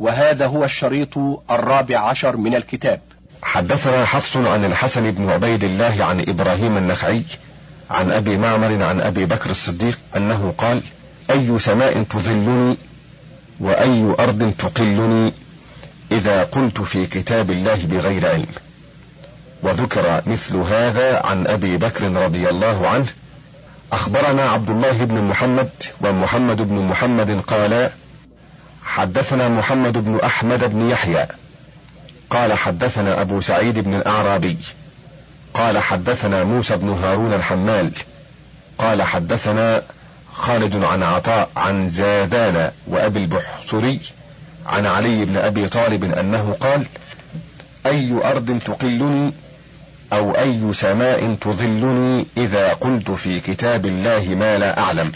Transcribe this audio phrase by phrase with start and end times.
[0.00, 1.18] وهذا هو الشريط
[1.50, 3.00] الرابع عشر من الكتاب.
[3.42, 7.22] حدثنا حفص عن الحسن بن عبيد الله عن إبراهيم النخعي
[7.90, 10.82] عن أبي معمر عن أبي بكر الصديق أنه قال
[11.30, 12.76] أي سماء تظلني
[13.60, 15.32] وأي أرض تقلني
[16.12, 18.46] إذا قلت في كتاب الله بغير علم.
[19.62, 23.06] وذكر مثل هذا عن أبي بكر رضي الله عنه.
[23.92, 25.70] أخبرنا عبد الله بن محمد
[26.00, 27.90] ومحمد بن محمد قالا
[28.90, 31.26] حدثنا محمد بن أحمد بن يحيى.
[32.30, 34.56] قال حدثنا أبو سعيد بن الأعرابي.
[35.54, 37.92] قال حدثنا موسى بن هارون الحمال.
[38.78, 39.82] قال حدثنا
[40.32, 44.00] خالد عن عطاء عن زادان وأبي البحصري
[44.66, 46.86] عن علي بن أبي طالب أنه قال
[47.86, 49.32] أي أرض تقلني
[50.12, 55.12] أو أي سماء تظلني إذا قلت في كتاب الله ما لا أعلم.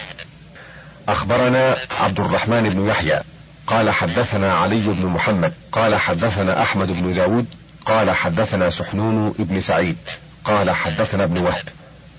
[1.08, 3.20] أخبرنا عبد الرحمن بن يحيى.
[3.66, 7.46] قال حدثنا علي بن محمد قال حدثنا أحمد بن داود
[7.86, 9.96] قال حدثنا سحنون بن سعيد
[10.44, 11.64] قال حدثنا ابن وهب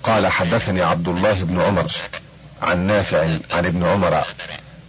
[0.02, 1.86] قال حدثني عبد الله بن عمر
[2.62, 4.24] عن نافع عن ابن عمر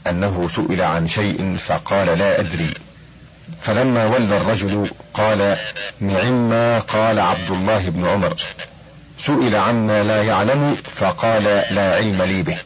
[0.09, 2.74] أنه سئل عن شيء فقال لا أدري.
[3.62, 5.58] فلما ولى الرجل قال
[6.00, 8.36] نعما قال عبد الله بن عمر.
[9.20, 12.58] سئل عما لا يعلم فقال لا علم لي به.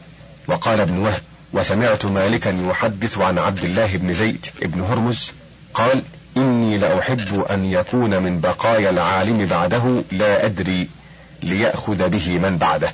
[0.48, 1.22] وقال ابن وهب
[1.52, 5.32] وسمعت مالكا يحدث عن عبد الله بن زيد بن هرمز
[5.74, 6.02] قال
[6.36, 10.88] إني لأحب أن يكون من بقايا العالم بعده لا أدري
[11.42, 12.92] ليأخذ به من بعده.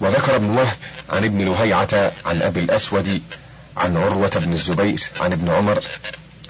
[0.00, 0.76] وذكر ابن وهب
[1.10, 3.22] عن ابن لهيعة عن أبي الأسود
[3.76, 5.82] عن عروة بن الزبير عن ابن عمر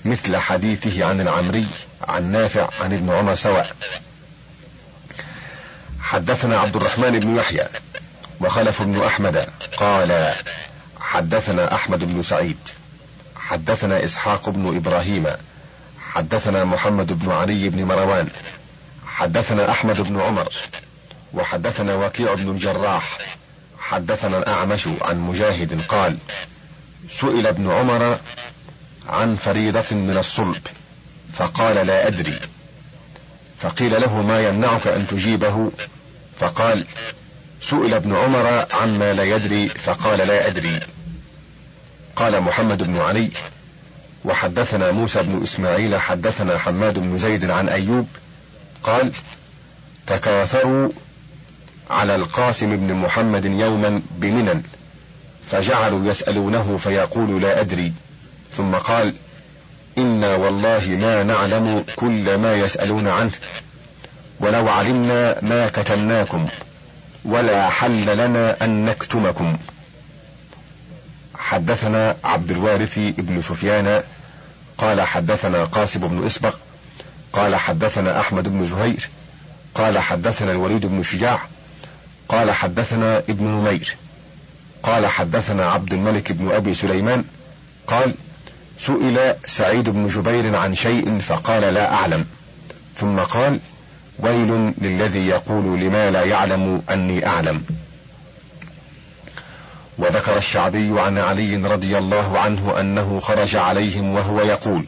[0.05, 1.67] مثل حديثه عن العمري
[2.09, 3.73] عن نافع عن ابن عمر سواء.
[6.01, 7.67] حدثنا عبد الرحمن بن يحيى
[8.41, 10.35] وخلف بن أحمد قال
[11.09, 12.59] حدثنا أحمد بن سعيد
[13.37, 15.27] حدثنا إسحاق بن إبراهيم
[16.01, 18.29] حدثنا محمد بن علي بن مروان
[19.07, 20.49] حدثنا أحمد بن عمر
[21.35, 23.19] وحدثنا وكيع بن الجراح
[23.79, 26.19] حدثنا الأعمش عن مجاهد قال
[27.11, 28.19] سئل ابن عمر
[29.09, 30.67] عن فريضة من الصلب
[31.35, 32.41] فقال لا أدري.
[33.59, 35.71] فقيل له ما يمنعك أن تجيبه؟
[36.39, 36.85] فقال
[37.63, 40.81] سئل ابن عمر عما لا يدري فقال لا أدري.
[42.19, 43.31] قال محمد بن علي
[44.25, 48.07] وحدثنا موسى بن إسماعيل حدثنا حماد بن زيد عن أيوب
[48.83, 49.13] قال
[50.07, 50.89] تكاثروا
[51.91, 54.63] على القاسم بن محمد يوما بمنن
[55.51, 57.93] فجعلوا يسألونه فيقول لا أدري
[58.57, 59.15] ثم قال
[59.99, 63.33] إنا والله ما نعلم كل ما يسألون عنه
[64.41, 66.49] ولو علمنا ما كتمناكم
[67.25, 69.57] ولا حل لنا أن نكتمكم
[71.49, 74.03] حدثنا عبد الوارث بن سفيان
[74.79, 76.55] قال حدثنا قاسم بن إسبق
[77.33, 79.09] قال حدثنا أحمد بن زهير
[79.75, 81.41] قال حدثنا الوليد بن شجاع
[82.29, 83.97] قال حدثنا ابن نمير
[84.83, 87.25] قال حدثنا عبد الملك بن أبي سليمان
[87.87, 88.15] قال
[88.79, 92.27] سئل سعيد بن جبير عن شيء فقال لا أعلم
[92.97, 93.61] ثم قال
[94.19, 97.63] ويل للذي يقول لما لا يعلم أني أعلم.
[99.99, 104.85] وذكر الشعبي عن علي رضي الله عنه أنه خرج عليهم وهو يقول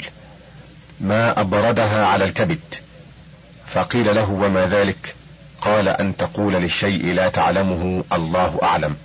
[1.00, 2.58] ما أبردها على الكبد.
[3.66, 5.14] فقيل له وما ذلك؟
[5.60, 8.96] قال أن تقول للشيء لا تعلمه الله أعلم.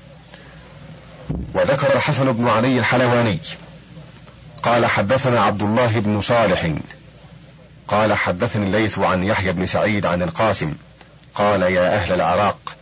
[1.54, 3.40] وذكر الحسن بن علي الحلواني
[4.64, 6.72] قال حدثنا عبد الله بن صالح.
[7.88, 10.74] قال حدثني الليث عن يحيى بن سعيد عن القاسم.
[11.34, 12.75] قال يا أهل العراق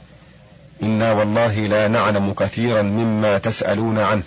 [0.84, 4.23] إنا والله لا نعلم كثيرا مما تسألون عنه.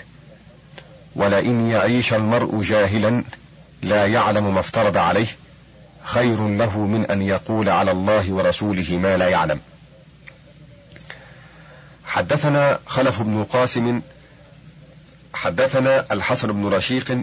[1.17, 3.25] ولئن يعيش المرء جاهلا
[3.83, 5.27] لا يعلم ما افترض عليه.
[6.03, 9.61] خير له من أن يقول على الله ورسوله ما لا يعلم.
[12.05, 14.01] حدثنا خلف بن قاسم
[15.35, 17.23] حدثنا الحسن بن رشيق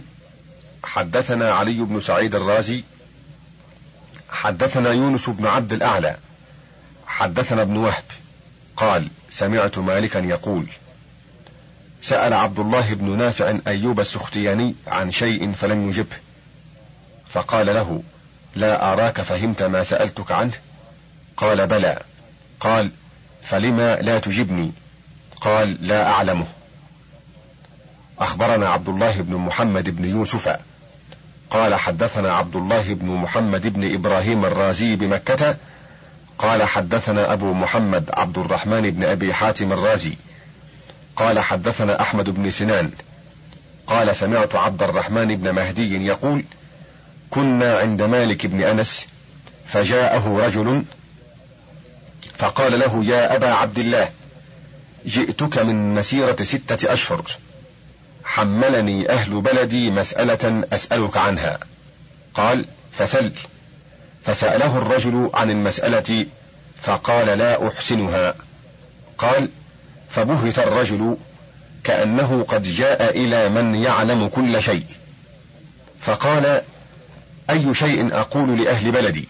[0.84, 2.84] حدثنا علي بن سعيد الرازي
[4.30, 6.18] حدثنا يونس بن عبد الأعلى
[7.08, 8.04] حدثنا ابن وهب.
[8.78, 10.68] قال سمعت مالكا يقول
[12.02, 16.16] سأل عبد الله بن نافع أيوب السختياني عن شيء فلم يجبه
[17.30, 18.04] فقال له
[18.56, 20.52] لا أراك فهمت ما سألتك عنه؟
[21.38, 22.00] قال بلى.
[22.60, 22.90] قال
[23.44, 24.72] فلما لا تجبني؟
[25.42, 26.46] قال لا أعلمه.
[28.20, 30.58] أخبرنا عبد الله بن محمد بن يوسف.
[31.50, 35.58] قال حدثنا عبد الله بن محمد بن إبراهيم الرازي بمكة
[36.38, 40.18] قال حدثنا أبو محمد عبد الرحمن بن أبي حاتم الرازي.
[41.16, 42.92] قال حدثنا أحمد بن سنان.
[43.88, 46.46] قال سمعت عبد الرحمن بن مهدي يقول
[47.30, 49.08] كنا عند مالك بن أنس
[49.66, 50.84] فجاءه رجل
[52.38, 54.10] فقال له يا أبا عبد الله
[55.06, 57.24] جئتك من مسيرة ستة أشهر.
[58.24, 61.60] حملني أهل بلدي مسألة أسألك عنها.
[62.34, 63.32] قال فسل
[64.26, 66.26] فسأله الرجل عن المسألة
[66.82, 68.36] فقال لا أحسنها.
[69.18, 69.50] قال
[70.10, 71.18] فبهت الرجل
[71.84, 74.86] كأنه قد جاء إلى من يعلم كل شيء.
[76.00, 76.62] فقال
[77.50, 79.28] أي شيء أقول لأهل بلدي؟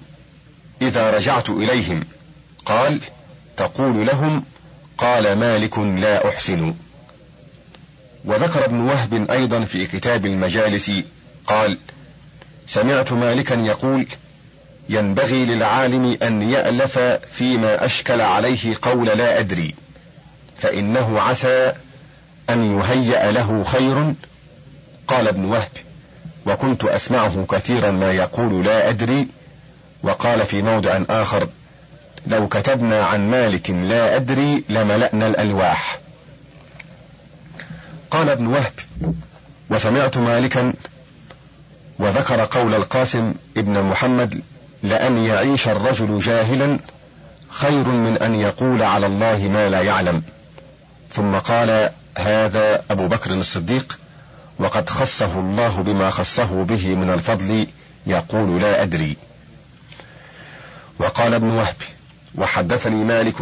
[0.81, 2.03] إذا رجعت إليهم.
[2.65, 2.99] قال
[3.57, 4.43] تقول لهم
[4.97, 6.73] قال مالك لا أحسن.
[8.25, 10.91] وذكر ابن وهب أيضا في كتاب المجالس
[11.45, 11.77] قال
[12.67, 14.07] سمعت مالكا يقول
[14.89, 16.99] ينبغي للعالم أن يألف
[17.31, 19.75] فيما أشكل عليه قول لا أدري
[20.57, 21.73] فإنه عسى
[22.49, 24.13] أن يهيأ له خير
[25.07, 25.67] قال ابن وهب.
[26.45, 29.27] وكنت أسمعه كثيرا ما يقول لا أدري
[30.03, 31.47] وقال في موضع آخر
[32.27, 35.99] لو كتبنا عن مالك لا أدري لملأنا الألواح.
[38.11, 38.73] قال ابن وهب
[39.69, 40.73] وسمعت مالكا
[41.99, 44.41] وذكر قول القاسم ابن محمد
[44.83, 46.79] لأن يعيش الرجل جاهلا
[47.49, 50.23] خير من أن يقول على الله ما لا يعلم.
[51.11, 53.99] ثم قال هذا أبو بكر الصديق
[54.59, 57.67] وقد خصه الله بما خصه به من الفضل
[58.07, 59.17] يقول لا أدري.
[60.99, 61.75] وقال ابن وهب
[62.35, 63.35] وحدثني مالك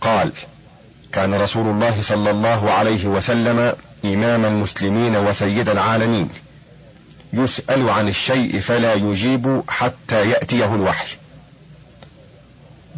[0.00, 0.32] قال
[1.12, 3.72] كان رسول الله صلى الله عليه وسلم
[4.04, 6.28] إمام المسلمين وسيد العالمين.
[7.38, 11.16] يسأل عن الشيء فلا يجيب حتى يأتيه الوحي.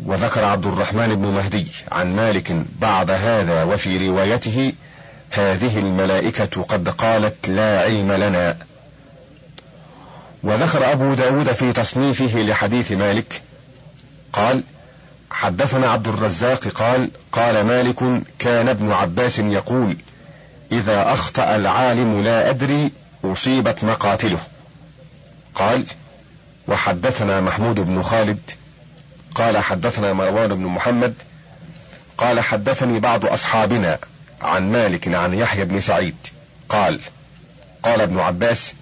[0.04, 4.72] وذكر عبد الرحمن بن مهدي عن مالك بعد هذا وفي روايته
[5.30, 8.56] هذه الملائكة قد قالت لا علم لنا.
[10.42, 13.42] وذكر أبو داود في تصنيفه لحديث مالك
[14.32, 14.62] قال
[15.30, 19.96] حدثنا عبد الرزاق قال قال مالك كان ابن عباس يقول
[20.72, 22.90] إذا أخطأ العالم لا أدري
[23.24, 24.38] أصيبت مقاتله.
[25.54, 25.84] قال
[26.68, 28.50] وحدثنا محمود بن خالد.
[29.34, 31.14] قال حدثنا مروان بن محمد.
[32.18, 33.98] قال حدثني بعض أصحابنا
[34.42, 36.16] عن مالك عن يحيى بن سعيد.
[36.68, 37.00] قال
[37.82, 38.74] قال ابن عباس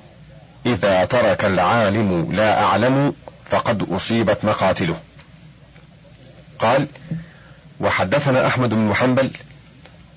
[0.66, 3.14] إذا ترك العالم لا أعلم
[3.44, 5.00] فقد أصيبت مقاتله.
[6.58, 6.86] قال
[7.80, 9.30] وحدثنا أحمد بن محنبل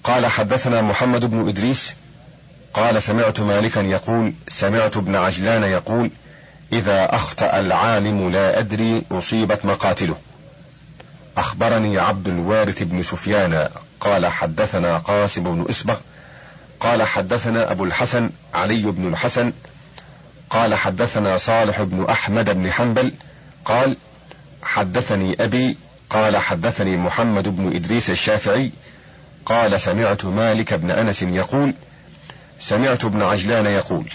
[0.03, 1.95] قال حدثنا محمد بن إدريس.
[2.77, 6.11] قال سمعت مالكا يقول سمعت ابن عجلان يقول
[6.73, 10.15] إذا أخطأ العالم لا أدري أصيبت مقاتله.
[11.37, 13.69] أخبرني عبد الوارث بن سفيان
[13.99, 15.97] قال حدثنا قاسم بن إسبغ
[16.79, 19.53] قال حدثنا أبو الحسن علي بن الحسن
[20.49, 23.13] قال حدثنا صالح بن أحمد بن حنبل
[23.65, 23.97] قال
[24.63, 25.77] حدثني أبي
[26.09, 28.71] قال حدثني محمد بن إدريس الشافعي
[29.45, 31.73] قال سمعت مالك بن أنس يقول
[32.59, 34.09] سمعت ابن عجلان يقول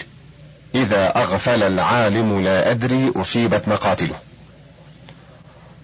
[0.75, 4.15] إذا أغفل العالم لا أدري أصيبت مقاتله.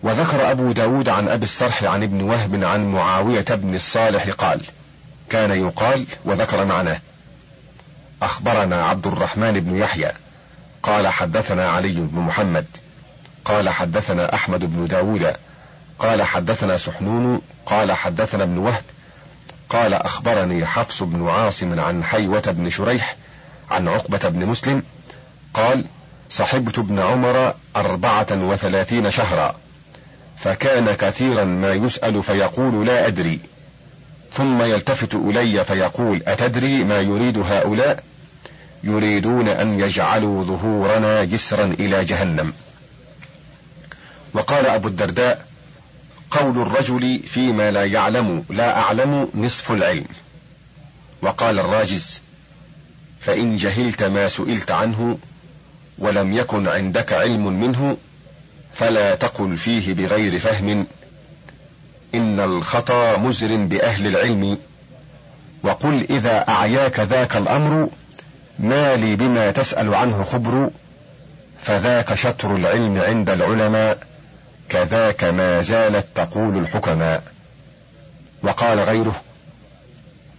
[0.04, 4.62] وذكر أبو داود عن أبي الصرح عن ابن وهب عن معاوية بن الصالح قال
[5.30, 7.00] كان يقال وذكر معناه
[8.22, 10.12] أخبرنا عبد الرحمن بن يحيى
[10.84, 12.66] قال حدثنا علي بن محمد
[13.46, 15.34] قال حدثنا أحمد بن داود
[16.00, 18.84] قال حدثنا سحنون قال حدثنا ابن وهب
[19.70, 23.16] قال أخبرني حفص بن عاصم عن حيوة بن شريح
[23.72, 24.84] عن عقبة بن مسلم
[25.54, 25.86] قال
[26.30, 29.56] صحبت ابن عمر أربعة وثلاثين شهرا
[30.38, 33.40] فكان كثيرا ما يسأل فيقول لا أدري
[34.34, 38.04] ثم يلتفت إلي فيقول أتدري ما يريد هؤلاء
[38.84, 42.54] يريدون أن يجعلوا ظهورنا جسرا إلى جهنم
[44.34, 45.49] وقال أبو الدرداء
[46.32, 50.06] قول الرجل فيما لا يعلم لا أعلم نصف العلم.
[51.22, 52.22] وقال الراجز
[53.20, 55.18] فإن جهلت ما سئلت عنه
[55.98, 57.98] ولم يكن عندك علم منه
[58.74, 60.88] فلا تقل فيه بغير فهم.
[62.16, 64.58] إن الخطأ مزر بأهل العلم.
[65.64, 67.90] وقل إذا أعياك ذاك الأمر
[68.60, 70.70] ما لي بما تسأل عنه خبر
[71.62, 74.09] فذاك شطر العلم عند العلماء.
[74.70, 77.24] كذاك ما زالت تقول الحكماء.
[78.44, 79.22] وقال غيره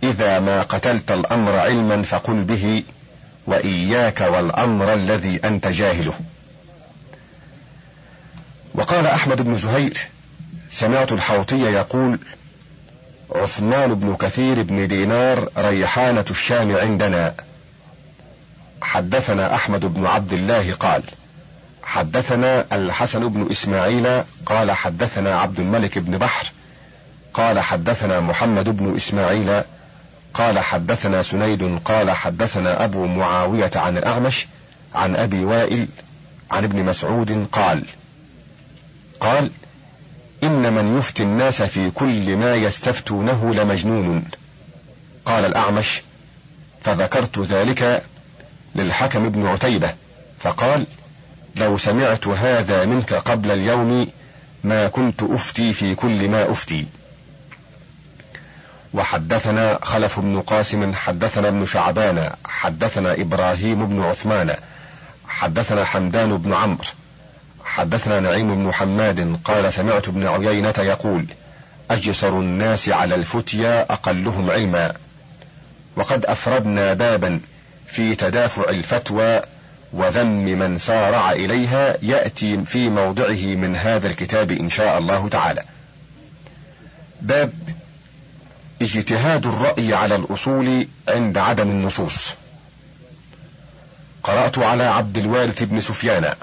[0.03, 2.83] إذا ما قتلت الأمر علما فقل به
[3.47, 6.15] وإياك والأمر الذي أنت جاهله.
[8.75, 9.99] وقال أحمد بن زهير
[10.71, 12.19] سمعت الحوطي يقول
[13.35, 17.35] عثمان بن كثير بن دينار ريحانة الشام عندنا.
[18.83, 21.03] حدثنا أحمد بن عبد الله قال
[21.91, 26.47] حدثنا الحسن بن إسماعيل قال حدثنا عبد الملك بن بحر
[27.35, 29.63] قال حدثنا محمد بن إسماعيل
[30.35, 34.47] قال حدثنا سنيد قال حدثنا أبو معاوية عن الأعمش
[34.95, 35.89] عن أبي وائل
[36.51, 37.85] عن ابن مسعود قال
[39.21, 39.51] قال
[40.43, 44.25] إن من يفتي الناس في كل ما يستفتونه لمجنون.
[45.25, 46.03] قال الأعمش
[46.83, 48.03] فذكرت ذلك
[48.75, 49.95] للحكم بن عتيبة
[50.39, 50.87] فقال
[51.57, 54.09] لو سمعت هذا منك قبل اليوم
[54.65, 56.87] ما كنت أفتي في كل ما أفتي.
[58.95, 64.57] وحدثنا خلف بن قاسم حدثنا ابن شعبان حدثنا إبراهيم بن عثمان
[65.29, 66.85] حدثنا حمدان بن عمرو
[67.65, 71.25] حدثنا نعيم بن حماد قال سمعت ابن عيينة يقول
[71.91, 74.93] أجسر الناس على الفتيا أقلهم علما.
[75.97, 77.41] وقد أفردنا بابا
[77.87, 79.41] في تدافع الفتوى
[79.93, 85.65] وذم من سارع إليها يأتي في موضعه من هذا الكتاب إن شاء الله تعالى.
[87.21, 87.53] باب
[88.83, 92.35] اجتهاد الرأي على الأصول عند عدم النصوص.
[94.23, 96.35] قرأت على عبد الوارث بن سفيان.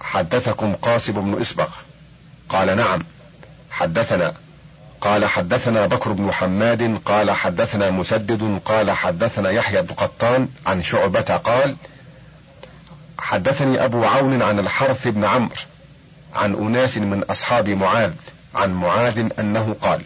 [0.00, 1.68] حدثكم قاسم بن إسبغ.
[2.48, 3.04] قال نعم
[3.70, 4.34] حدثنا.
[5.00, 11.20] قال حدثنا بكر بن حماد قال حدثنا مسدد قال حدثنا يحيى بن قطان عن شعبة
[11.20, 11.76] قال
[13.28, 15.56] حدثني أبو عون عن الحرث بن عمرو
[16.34, 18.12] عن أناس من أصحاب معاذ
[18.54, 20.02] عن معاذ أنه قال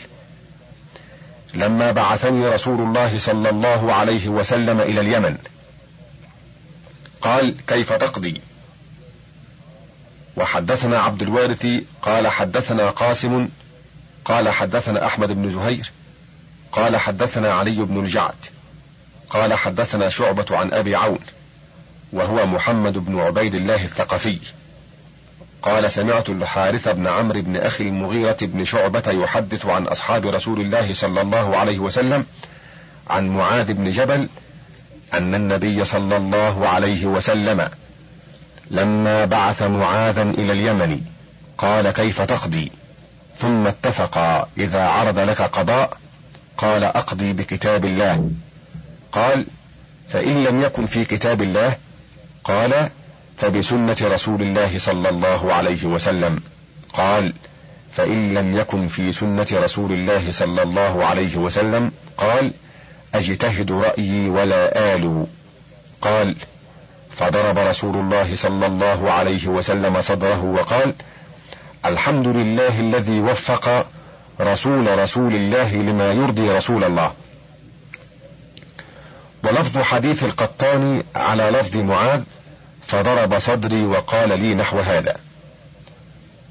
[1.54, 5.36] لما بعثني رسول الله صلى الله عليه وسلم إلى اليمن
[7.20, 8.40] قال كيف تقضي؟
[10.36, 11.66] وحدثنا عبد الوارث
[12.02, 13.48] قال حدثنا قاسم
[14.24, 15.90] قال حدثنا أحمد بن زهير
[16.72, 18.46] قال حدثنا علي بن الجعد
[19.30, 21.18] قال حدثنا شعبة عن أبي عون.
[22.12, 24.38] وهو محمد بن عبيد الله الثقفي.
[25.62, 30.94] قال سمعت الحارث بن عمرو بن أخي المغيرة بن شعبة يحدث عن أصحاب رسول الله
[30.94, 32.26] صلى الله عليه وسلم
[33.10, 34.28] عن معاذ بن جبل
[35.14, 37.68] أن النبي صلى الله عليه وسلم
[38.70, 41.00] لما بعث معاذا إلى اليمن
[41.58, 42.72] قال كيف تقضي؟
[43.36, 45.96] ثم اتفقا إذا عرض لك قضاء
[46.56, 48.30] قال أقضي بكتاب الله.
[49.12, 49.44] قال
[50.08, 51.76] فإن لم يكن في كتاب الله
[52.44, 52.88] قال
[53.38, 56.40] فبسنة رسول الله صلى الله عليه وسلم
[56.92, 57.32] قال
[57.92, 62.52] فإن لم يكن في سنة رسول الله صلى الله عليه وسلم قال
[63.14, 65.26] أجتهد رأيي ولا آل.
[66.00, 66.34] قال
[67.10, 70.94] فضرب رسول الله صلى الله عليه وسلم صدره وقال
[71.84, 73.86] الحمد لله الذي وفق
[74.40, 77.12] رسول رسول الله لما يرضي رسول الله.
[79.44, 82.22] ولفظ حديث القطان على لفظ معاذ
[82.86, 85.16] فضرب صدري وقال لي نحو هذا.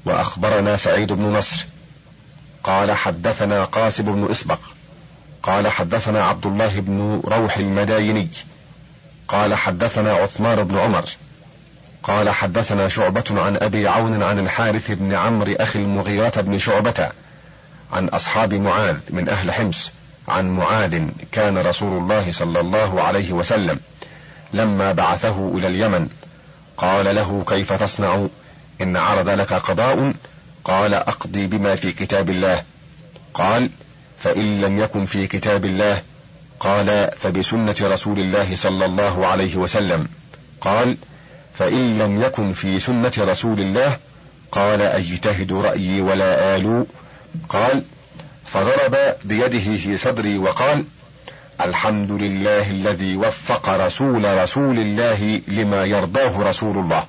[0.04, 1.66] وأخبرنا سعيد بن نصر
[2.64, 4.58] قال حدثنا قاسم بن إسبق
[5.42, 8.28] قال حدثنا عبد الله بن روح المدايني
[9.28, 11.04] قال حدثنا عثمان بن عمر
[12.02, 17.08] قال حدثنا شعبة عن أبي عون عن الحارث بن عمرو أخي المغيرة بن شعبة
[17.92, 19.92] عن أصحاب معاذ من أهل حمص
[20.28, 21.02] عن معاذ
[21.32, 23.80] كان رسول الله صلى الله عليه وسلم
[24.54, 26.08] لما بعثه إلى اليمن.
[26.76, 28.26] قال له كيف تصنع؟
[28.80, 30.12] إن عرض لك قضاء.
[30.64, 32.62] قال أقضي بما في كتاب الله.
[33.34, 33.70] قال
[34.18, 36.02] فإن لم يكن في كتاب الله.
[36.60, 40.08] قال فبسنة رسول الله صلى الله عليه وسلم.
[40.60, 40.96] قال
[41.54, 43.96] فإن لم يكن في سنة رسول الله.
[44.52, 46.86] قال أجتهد رأيي ولا آلو.
[47.48, 47.82] قال
[48.46, 50.84] فضرب بيده في صدري وقال
[51.60, 57.06] الحمد لله الذي وفق رسول رسول الله لما يرضاه رسول الله.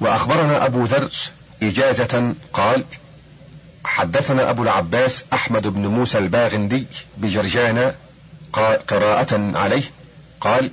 [0.00, 1.08] وأخبرنا أبو ذر
[1.62, 2.84] إجازة قال
[3.84, 7.92] حدثنا أبو العباس أحمد بن موسى الباغندي بجرجان
[8.88, 9.82] قراءة عليه
[10.40, 10.70] قال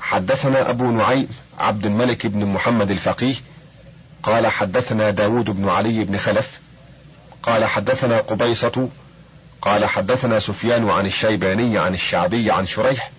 [0.00, 3.34] حدثنا أبو نعيم عبد الملك بن محمد الفقيه
[4.22, 6.60] قال حدثنا داود بن علي بن خلف
[7.44, 8.88] قال حدثنا قبيصة
[9.62, 13.10] قال حدثنا سفيان عن الشيباني عن الشعبي عن شريح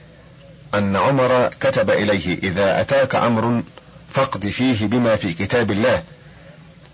[0.74, 3.64] أن عمر كتب إليه إذا أتاك أمر
[4.10, 6.04] فاقض فيه بما في كتاب الله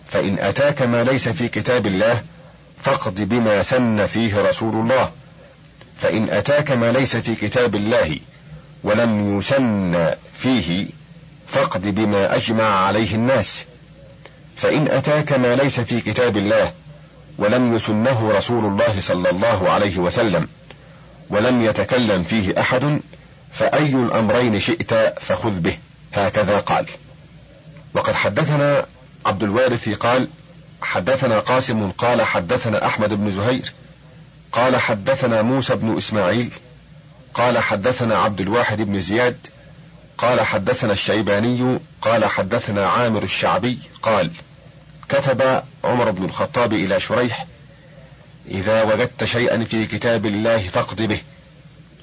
[0.10, 2.24] فإن أتاك ما ليس في كتاب الله
[2.82, 5.12] فاقض بما سن فيه رسول الله
[5.98, 8.20] فإن أتاك ما ليس في كتاب الله
[8.84, 10.88] ولم يسن فيه
[11.48, 13.66] فاقض بما أجمع عليه الناس
[14.56, 16.72] فإن أتاك ما ليس في كتاب الله
[17.38, 20.48] ولم يسنه رسول الله صلى الله عليه وسلم
[21.30, 23.02] ولم يتكلم فيه أحد
[23.52, 25.78] فأي الأمرين شئت فخذ به
[26.14, 26.86] هكذا قال.
[27.94, 28.86] وقد حدثنا
[29.26, 30.28] عبد الوارث قال
[30.82, 33.74] حدثنا قاسم قال حدثنا أحمد بن زهير
[34.52, 36.54] قال حدثنا موسى بن إسماعيل
[37.34, 39.48] قال حدثنا عبد الواحد بن زياد
[40.18, 44.32] قال حدثنا الشيباني قال حدثنا عامر الشعبي قال
[45.12, 47.46] كتب عمر بن الخطاب إلى شريح
[48.48, 51.20] إذا وجدت شيئا في كتاب الله فاقض به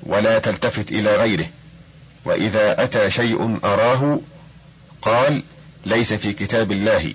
[0.03, 1.47] ولا تلتفت إلى غيره
[2.25, 4.21] وإذا أتى شيء أراه
[5.03, 5.43] قال
[5.87, 7.15] ليس في كتاب الله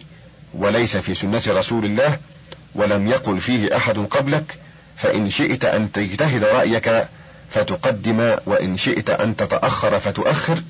[0.53, 2.17] وليس في سنة رسول الله
[2.75, 4.57] ولم يقل فيه أحد قبلك
[4.95, 7.07] فإن شئت أن تجتهد رأيك
[7.51, 10.63] فتقدم وإن شئت أن تتأخر فتؤخر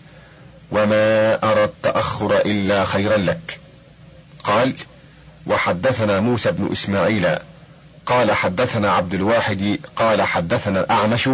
[0.72, 3.60] وما أرى التأخر إلا خيرا لك.
[4.44, 4.74] قال
[5.48, 7.38] وحدثنا موسى بن إسماعيل.
[8.06, 11.30] قال حدثنا عبد الواحد قال حدثنا الأعمش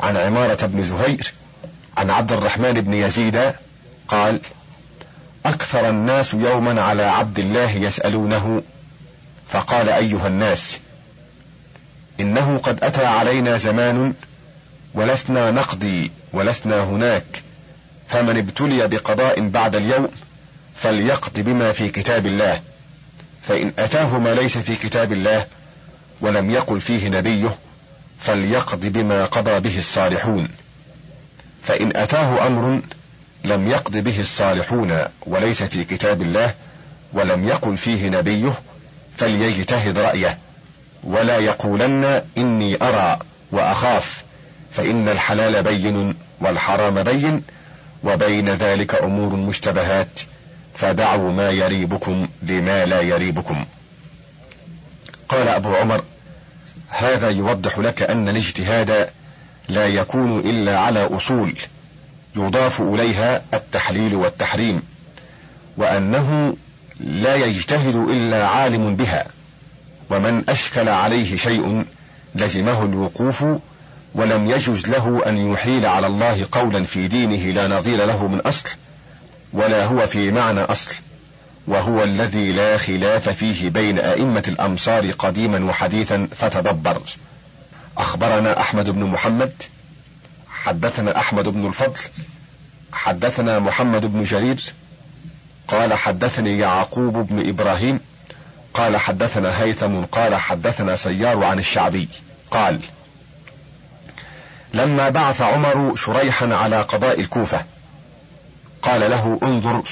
[0.00, 1.32] عن عمارة بن زهير
[1.96, 3.52] عن عبد الرحمن بن يزيد
[4.08, 4.40] قال
[5.46, 8.62] أكثر الناس يوما على عبد الله يسألونه.
[9.48, 10.78] فقال أيها الناس
[12.20, 14.14] إنه قد أتى علينا زمان
[14.94, 17.42] ولسنا نقضي ولسنا هناك
[18.08, 20.08] فمن ابتلي بقضاء بعد اليوم
[20.74, 22.60] فليقض بما في كتاب الله.
[23.46, 25.46] فإن أتاه ما ليس في كتاب الله
[26.20, 27.56] ولم يقل فيه نبيه
[28.20, 30.48] فليقض بما قضى به الصالحون.
[31.62, 32.80] فإن أتاه أمر
[33.44, 36.54] لم يقض به الصالحون وليس في كتاب الله
[37.12, 38.52] ولم يقل فيه نبيه
[39.18, 40.38] فليجتهد رأيه.
[41.04, 43.18] ولا يقولن إني أرى
[43.52, 44.24] وأخاف
[44.72, 47.42] فإن الحلال بين والحرام بين
[48.04, 50.20] وبين ذلك أمور مشتبهات.
[50.76, 53.64] فدعوا ما يريبكم لما لا يريبكم.
[55.28, 56.04] قال أبو عمر
[56.88, 59.08] هذا يوضح لك أن الاجتهاد
[59.68, 61.54] لا يكون إلا على أصول
[62.36, 64.82] يضاف إليها التحليل والتحريم
[65.76, 66.56] وأنه
[67.00, 69.26] لا يجتهد إلا عالم بها
[70.10, 71.84] ومن أشكل عليه شيء
[72.34, 73.44] لزمه الوقوف
[74.14, 78.68] ولم يجز له أن يحيل على الله قولا في دينه لا نظير له من أصل.
[79.52, 80.94] ولا هو في معنى أصل
[81.66, 87.02] وهو الذي لا خلاف فيه بين أئمة الأمصار قديما وحديثا فتدبر.
[87.98, 89.52] أخبرنا أحمد بن محمد
[90.48, 92.00] حدثنا أحمد بن الفضل
[92.92, 94.60] حدثنا محمد بن جرير
[95.68, 98.00] قال حدثني يعقوب بن إبراهيم
[98.74, 102.08] قال حدثنا هيثم قال حدثنا سيار عن الشعبي
[102.50, 102.80] قال
[104.74, 107.64] لما بعث عمر شريحا على قضاء الكوفة
[108.86, 109.82] قال له انظر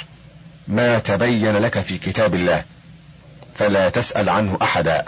[0.69, 2.65] ما تبين لك في كتاب الله
[3.55, 5.05] فلا تسأل عنه أحدا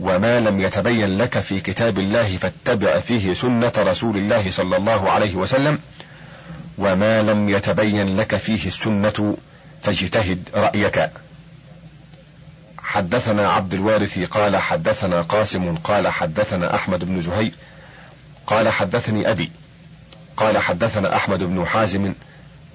[0.00, 5.34] وما لم يتبين لك في كتاب الله فاتبع فيه سنة رسول الله صلى الله عليه
[5.34, 5.78] وسلم
[6.78, 9.36] وما لم يتبين لك فيه السنة
[9.82, 11.10] فاجتهد رأيك.
[12.78, 17.52] حدثنا عبد الوارث قال حدثنا قاسم قال حدثنا أحمد بن زهير
[18.46, 19.50] قال حدثني أبي
[20.36, 22.12] قال حدثنا أحمد بن حازم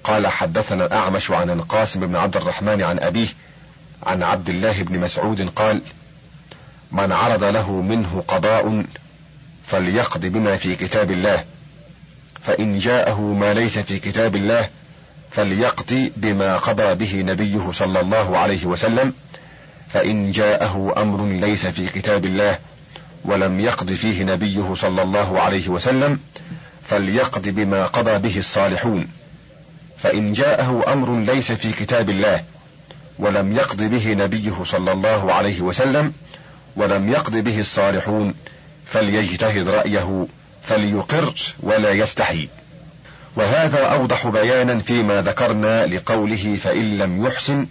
[0.06, 3.28] قال حدثنا الأعمش عن القاسم بن عبد الرحمن عن أبيه
[4.04, 5.82] عن عبد الله بن مسعود قال
[6.91, 8.86] من عرض له منه قضاء
[9.68, 11.44] فليقض بما في كتاب الله
[12.44, 14.70] فإن جاءه ما ليس في كتاب الله
[15.32, 19.13] فليقضي بما قضى به نبيه صلى الله عليه وسلم
[19.94, 22.60] فإن جاءه أمر ليس في كتاب الله
[23.26, 26.20] ولم يقض فيه نبيه صلى الله عليه وسلم
[26.84, 29.08] فليقض بما قضى به الصالحون.
[30.06, 32.44] فإن جاءه أمر ليس في كتاب الله
[33.20, 36.13] ولم يقض به نبيه صلى الله عليه وسلم
[36.76, 38.34] ولم يقض به الصالحون
[38.86, 40.28] فليجتهد رأيه
[40.63, 42.48] فليقر ولا يستحي.
[43.36, 47.68] وهذا أوضح بيانا فيما ذكرنا لقوله فإن لم يحسن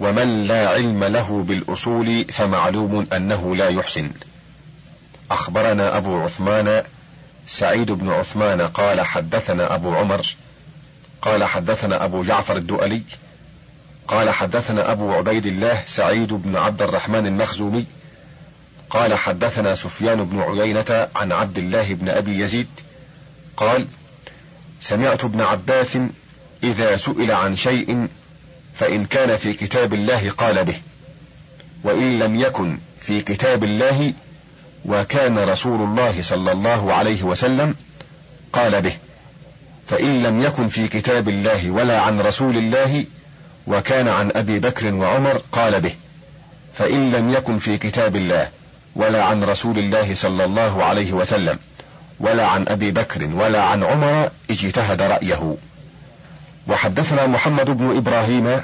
[0.00, 4.10] ومن لا علم له بالأصول فمعلوم أنه لا يحسن.
[5.30, 6.82] أخبرنا أبو عثمان
[7.46, 10.26] سعيد بن عثمان قال حدثنا أبو عمر
[11.22, 13.02] قال حدثنا أبو جعفر الدؤلي
[14.08, 17.84] قال حدثنا أبو عبيد الله سعيد بن عبد الرحمن المخزومي
[18.90, 22.68] قال حدثنا سفيان بن عيينة عن عبد الله بن أبي يزيد
[23.56, 23.86] قال
[24.80, 25.98] سمعت ابن عباس
[26.62, 28.08] إذا سئل عن شيء
[28.74, 30.76] فإن كان في كتاب الله قال به
[31.84, 34.12] وإن لم يكن في كتاب الله
[34.84, 37.74] وكان رسول الله صلى الله عليه وسلم
[38.52, 38.96] قال به.
[39.92, 43.04] فإن لم يكن في كتاب الله ولا عن رسول الله
[43.66, 45.94] وكان عن أبي بكر وعمر قال به
[46.74, 48.48] فإن لم يكن في كتاب الله
[48.96, 51.58] ولا عن رسول الله صلى الله عليه وسلم
[52.20, 55.56] ولا عن أبي بكر ولا عن عمر اجتهد رأيه.
[56.68, 58.62] وحدثنا محمد بن إبراهيم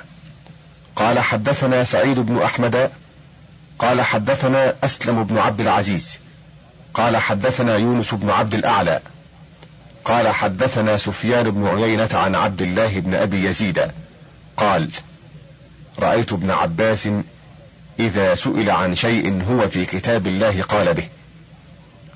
[0.97, 2.91] قال حدثنا سعيد بن أحمد
[3.79, 6.19] قال حدثنا أسلم بن عبد العزيز
[6.95, 9.01] قال حدثنا يونس بن عبد الأعلى
[10.09, 13.81] قال حدثنا سفيان بن عيينة عن عبد الله بن أبي يزيد.
[14.57, 14.88] قال
[15.99, 17.09] رأيت ابن عباس
[18.01, 21.09] إذا سئل عن شيء هو في كتاب الله قال به.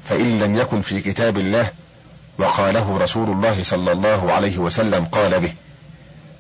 [0.05, 1.71] فإن لم يكن في كتاب الله
[2.39, 5.53] وقاله رسول الله صلى الله عليه وسلم قال به.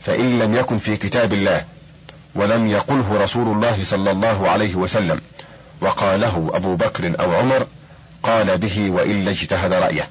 [0.01, 1.65] فإن لم يكن في كتاب الله
[2.35, 5.21] ولم يقله رسول الله صلى الله عليه وسلم
[5.81, 7.67] وقاله أبو بكر أو عمر
[8.23, 10.09] قال به وإلا اجتهد رأيه.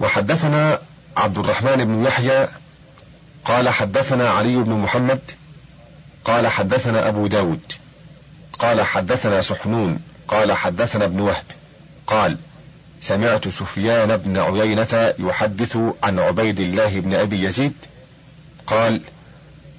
[0.00, 0.78] وحدثنا
[1.16, 2.48] عبد الرحمن بن يحيى
[3.44, 5.20] قال حدثنا علي بن محمد
[6.24, 7.72] قال حدثنا أبو داود
[8.58, 11.44] قال حدثنا سحنون قال حدثنا ابن وهب
[12.06, 12.36] قال
[13.00, 17.74] سمعت سفيان بن عيينة يحدث عن عبيد الله بن أبي يزيد
[18.66, 19.00] قال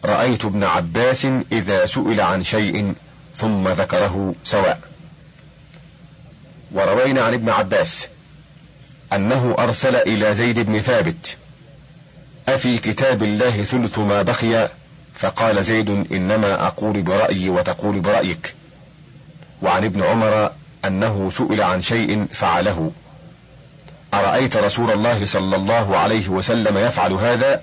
[0.05, 2.93] رأيت ابن عباس إذا سئل عن شيء
[3.38, 4.81] ثم ذكره سواء.
[6.71, 8.07] وروينا عن ابن عباس
[9.13, 11.38] أنه أرسل إلى زيد بن ثابت
[12.47, 14.69] أفي كتاب الله ثلث ما بقي؟
[15.15, 18.54] فقال زيد إنما أقول برأيي وتقول برأيك.
[19.62, 20.52] وعن ابن عمر
[20.86, 22.91] أنه سئل عن شيء فعله.
[24.13, 27.62] أرأيت رسول الله صلى الله عليه وسلم يفعل هذا؟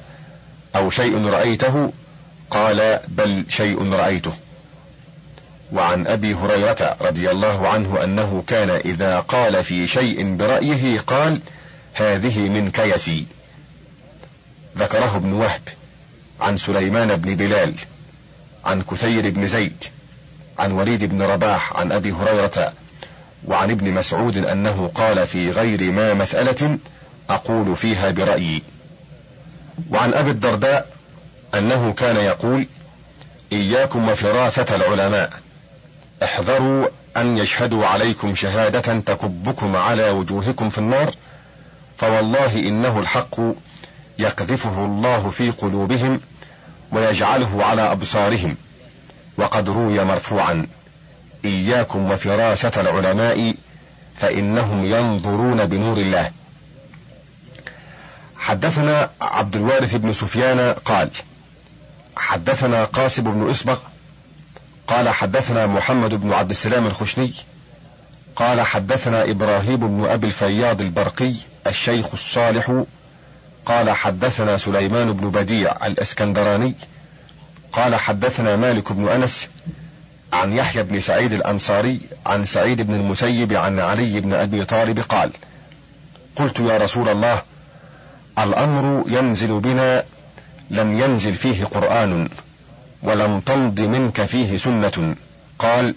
[0.77, 1.93] أو شيء رأيته؟
[2.51, 4.33] قال بل شيء رأيته.
[5.73, 11.41] وعن أبي هريرة رضي الله عنه أنه كان إذا قال في شيء برأيه قال
[11.95, 13.27] هذه من كيسي.
[14.79, 15.61] ذكره ابن وهب
[16.41, 17.75] عن سليمان بن بلال
[18.65, 19.85] عن كثير بن زيد
[20.59, 22.73] عن وليد بن رباح عن أبي هريرة
[23.45, 26.79] وعن ابن مسعود أنه قال في غير ما مسألة
[27.31, 28.63] أقول فيها برأيي.
[29.91, 30.91] وعن أبي الدرداء
[31.55, 32.67] أنه كان يقول
[33.53, 35.31] إياكم وفراسه العلماء.
[36.23, 41.15] احذروا أن يشهدوا عليكم شهادة تكبكم على وجوهكم في النار
[41.99, 43.37] فوالله إنه الحق
[44.19, 46.21] يقذفه الله في قلوبهم
[46.93, 48.57] ويجعله على أبصارهم
[49.37, 50.67] وقد روي مرفوعا
[51.45, 53.55] إياكم وفراسه العلماء
[54.17, 56.31] فإنهم ينظرون بنور الله.
[58.37, 61.11] حدثنا عبد الوارث بن سفيان قال
[62.17, 63.79] حدثنا قاسم بن اسبغ
[64.89, 67.33] قال حدثنا محمد بن عبد السلام الخشني.
[68.37, 71.35] قال حدثنا إبراهيم بن أبي الفياض البرقي
[71.67, 72.83] الشيخ الصالح.
[73.67, 76.75] قال حدثنا سليمان بن بديع الإسكندراني.
[77.73, 79.49] قال حدثنا مالك بن أنس
[80.33, 85.31] عن يحيى بن سعيد الأنصاري عن سعيد بن المسيب عن علي بن أبي طالب قال
[86.37, 87.43] قلت يا رسول الله
[88.39, 90.05] الأمر ينزل بنا
[90.71, 92.29] لم ينزل فيه قرآن.
[93.03, 95.15] ولم تمض منك فيه سنة.
[95.59, 95.95] قال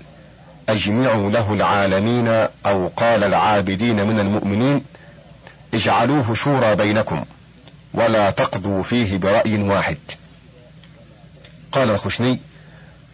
[0.69, 2.27] أجمعوا له العالمين
[2.65, 4.83] أو قال العابدين من المؤمنين
[5.73, 7.25] اجعلوه شورى بينكم
[7.93, 9.97] ولا تقضوا فيه برأي واحد.
[11.71, 12.39] قال الخشني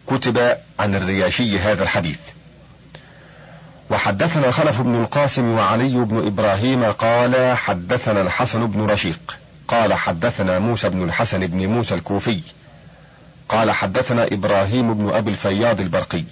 [0.08, 2.20] كتب عن الرياشي هذا الحديث.
[3.90, 9.38] وحدثنا خلف بن القاسم وعلي بن إبراهيم قال حدثنا الحسن بن رشيق.
[9.68, 12.42] قال حدثنا موسى بن الحسن بن موسى الكوفي.
[13.50, 16.24] قال حدثنا إبراهيم بن أبي الفياض البرقي.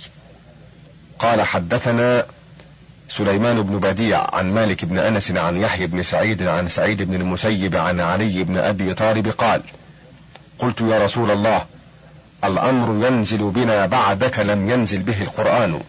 [1.20, 2.26] قال حدثنا
[3.10, 7.76] سليمان بن بديع عن مالك بن أنس عن يحيى بن سعيد عن سعيد بن المسيب
[7.76, 9.62] عن علي بن أبي طالب قال
[10.60, 11.66] قلت يا رسول الله
[12.44, 15.82] الأمر ينزل بنا بعدك لم ينزل به القرآن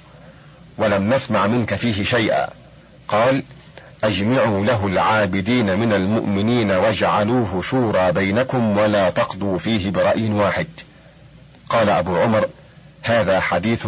[0.78, 2.48] ولم نسمع منك فيه شيئا.
[3.08, 3.42] قال
[4.04, 10.66] أجمعوا له العابدين من المؤمنين واجعلوه شورى بينكم ولا تقضوا فيه برأي واحد.
[11.68, 12.48] قال أبو عمر
[13.02, 13.86] هذا حديث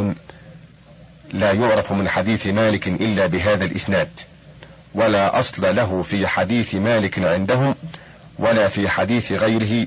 [1.33, 4.09] لا يعرف من حديث مالك إلا بهذا الإسناد
[4.95, 7.75] ولا أصل له في حديث مالك عندهم
[8.38, 9.87] ولا في حديث غيره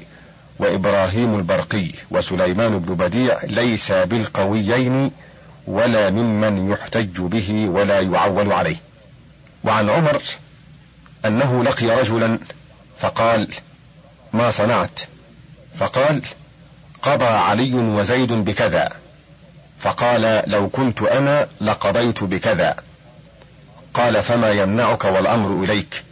[0.59, 5.11] وإبراهيم البرقي وسليمان بن بديع ليس بالقويين
[5.67, 8.77] ولا ممن يحتج به ولا يعول عليه.
[9.63, 10.21] وعن عمر
[11.25, 12.39] أنه لقي رجلا
[12.99, 13.47] فقال
[14.33, 14.99] ما صنعت؟
[15.77, 16.21] فقال
[17.01, 18.89] قضى علي وزيد بكذا.
[19.79, 22.75] فقال لو كنت أنا لقضيت بكذا.
[23.93, 26.03] قال فما يمنعك والأمر إليك؟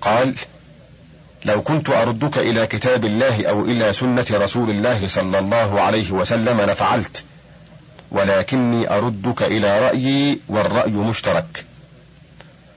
[0.00, 0.34] قال
[1.44, 6.60] لو كنت أردك إلى كتاب الله أو إلى سنة رسول الله صلى الله عليه وسلم
[6.60, 7.24] لفعلت.
[8.10, 11.64] ولكني أردك إلى رأيي والرأي مشترك.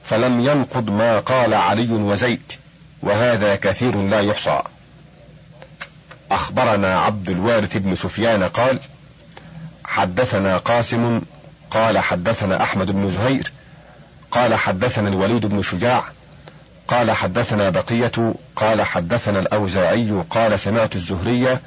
[0.04, 2.52] فلم ينقض ما قال علي وزيد
[3.02, 4.62] وهذا كثير لا يحصى.
[6.30, 8.78] أخبرنا عبد الوارث بن سفيان قال
[9.84, 11.20] حدثنا قاسم
[11.70, 13.52] قال حدثنا أحمد بن زهير
[14.30, 16.04] قال حدثنا الوليد بن شجاع
[16.88, 21.60] قال حدثنا بقية قال حدثنا الأوزاعي قال سمعت الزهرية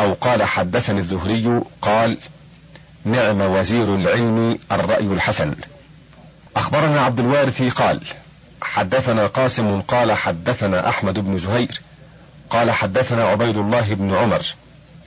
[0.00, 2.16] أو قال حدثني الزهري قال
[3.04, 5.54] نعم وزير العلم الرأي الحسن.
[6.56, 8.00] أخبرنا عبد الوارث قال
[8.62, 11.80] حدثنا قاسم قال حدثنا أحمد بن زهير
[12.50, 14.42] قال حدثنا عبيد الله بن عمر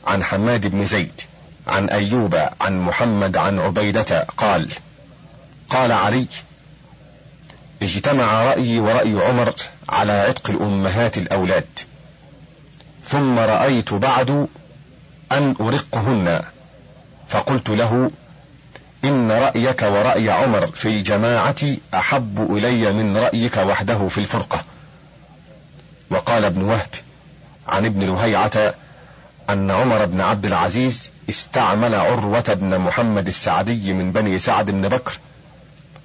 [0.08, 1.22] عن حماد بن زيد
[1.68, 4.70] عن أيوب عن محمد عن عبيدة قال
[5.70, 6.28] قال علي
[7.82, 9.54] اجتمع رأيي ورأي عمر
[9.90, 11.66] على عتق الأمهات الأولاد
[13.06, 14.48] ثم رأيت بعد
[15.32, 16.42] أن أرقهن
[17.30, 18.12] فقلت له
[19.06, 21.56] إن رأيك ورأي عمر في الجماعة
[21.94, 24.64] أحب إلي من رأيك وحده في الفرقة.
[26.10, 26.88] وقال ابن وهب
[27.68, 28.74] عن ابن لهيعة
[29.50, 35.20] أن عمر بن عبد العزيز استعمل عروة بن محمد السعدي من بني سعد بن بكر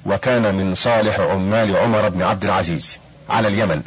[0.06, 2.98] وكان من صالح عمال عمر بن عبد العزيز
[3.30, 3.82] على اليمن.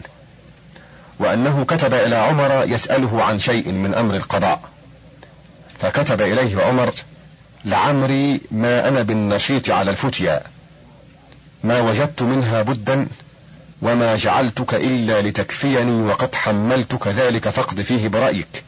[1.19, 4.62] وأنه كتب إلى عمر يسأله عن شيء من أمر القضاء.
[5.79, 6.93] فكتب إليه عمر
[7.65, 10.41] لعمري ما أنا بالنشيط على الفتيا
[11.63, 13.07] ما وجدت منها بدا
[13.82, 18.63] وما جعلتك إلا لتكفيني وقد حملتك ذلك فاقض فيه برأيك.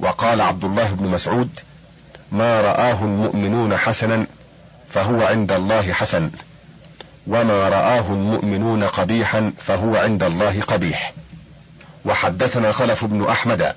[0.00, 1.60] وقال عبد الله بن مسعود
[2.32, 4.26] ما رآه المؤمنون حسنا
[4.90, 6.30] فهو عند الله حسن
[7.26, 11.12] وما رآه المؤمنون قبيحا فهو عند الله قبيح.
[12.04, 13.74] وحدثنا خلف بن أحمد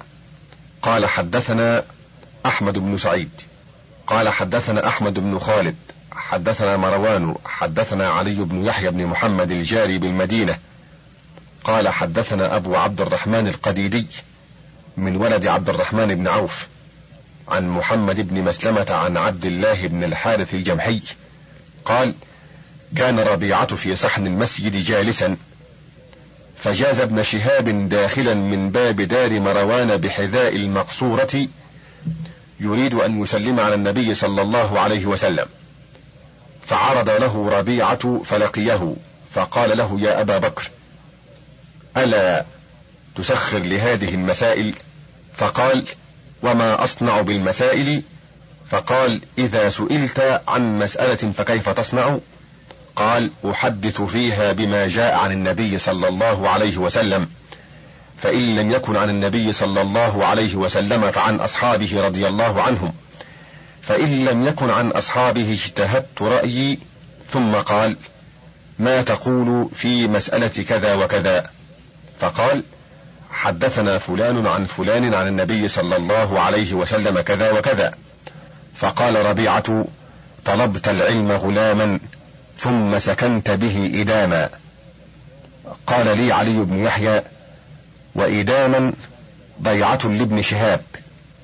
[0.81, 1.83] قال حدثنا
[2.45, 3.29] أحمد بن سعيد
[4.07, 5.75] قال حدثنا أحمد بن خالد
[6.11, 10.57] حدثنا مروان حدثنا علي بن يحيى بن محمد الجاري بالمدينة.
[11.63, 14.05] قال حدثنا أبو عبد الرحمن القديدي
[14.97, 16.67] من ولد عبد الرحمن بن عوف
[17.47, 21.01] عن محمد بن مسلمة عن عبد الله بن الحارث الجمحي.
[21.85, 22.13] قال
[22.95, 25.37] كان ربيعة في صحن المسجد جالسا.
[26.57, 31.47] فجاز ابن شهاب داخلا من باب دار مروان بحذاء المقصورة
[32.59, 35.45] يريد أن يسلم على النبي صلى الله عليه وسلم.
[36.69, 38.95] فعرض له ربيعة فلقيه
[39.31, 40.69] فقال له يا أبا بكر
[41.97, 42.45] ألا
[43.15, 44.73] تسخر لهذه المسائل؟
[45.37, 45.83] فقال
[46.43, 48.01] وما أصنع بالمسائل؟
[48.69, 52.17] فقال إذا سئلت عن مسألة فكيف تصنع؟
[52.95, 57.29] قال أحدث فيها بما جاء عن النبي صلى الله عليه وسلم
[58.17, 62.93] فإن لم يكن عن النبي صلى الله عليه وسلم فعن أصحابه رضي الله عنهم.
[63.89, 66.79] فإن لم يكن عن أصحابه اجتهدت رأيي
[67.29, 67.95] ثم قال
[68.79, 71.49] ما تقول في مسألة كذا وكذا؟
[72.19, 72.63] فقال
[73.31, 77.93] حدثنا فلان عن فلان عن النبي صلى الله عليه وسلم كذا وكذا.
[78.75, 79.85] فقال ربيعة
[80.45, 81.99] طلبت العلم غلاما
[82.57, 84.49] ثم سكنت به إداما.
[85.87, 87.21] قال لي علي بن يحيى
[88.15, 88.93] وإداما
[89.61, 90.81] ضيعة لابن شهاب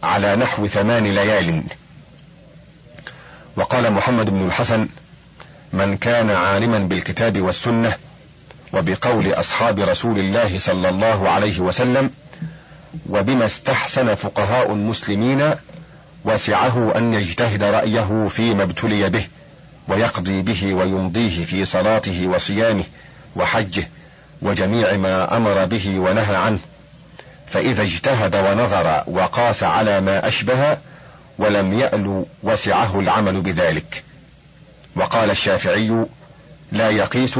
[0.03, 1.63] على نحو ثمان ليال.
[3.57, 4.87] وقال محمد بن الحسن
[5.73, 7.93] من كان عالما بالكتاب والسنة
[8.73, 12.09] وبقول أصحاب رسول الله صلى الله عليه وسلم
[13.09, 15.51] وبما استحسن فقهاء المسلمين
[16.25, 19.27] وسعه أن يجتهد رأيه فيما ابتلي به
[19.87, 22.83] ويقضي به ويمضيه في صلاته وصيامه
[23.35, 23.87] وحجه
[24.41, 26.59] وجميع ما أمر به ونهى عنه
[27.47, 30.77] فإذا اجتهد ونظر وقاس على ما أشبه
[31.37, 34.03] ولم يأل وسعه العمل بذلك.
[34.95, 36.05] وقال الشافعي
[36.71, 37.39] لا يقيس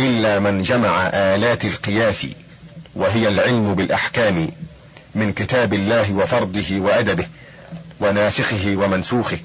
[0.00, 2.26] إلا من جمع آلات القياس
[2.94, 4.48] وهي العلم بالأحكام
[5.14, 7.26] من كتاب الله وفرضه وأدبه
[8.00, 9.38] وناسخه ومنسوخه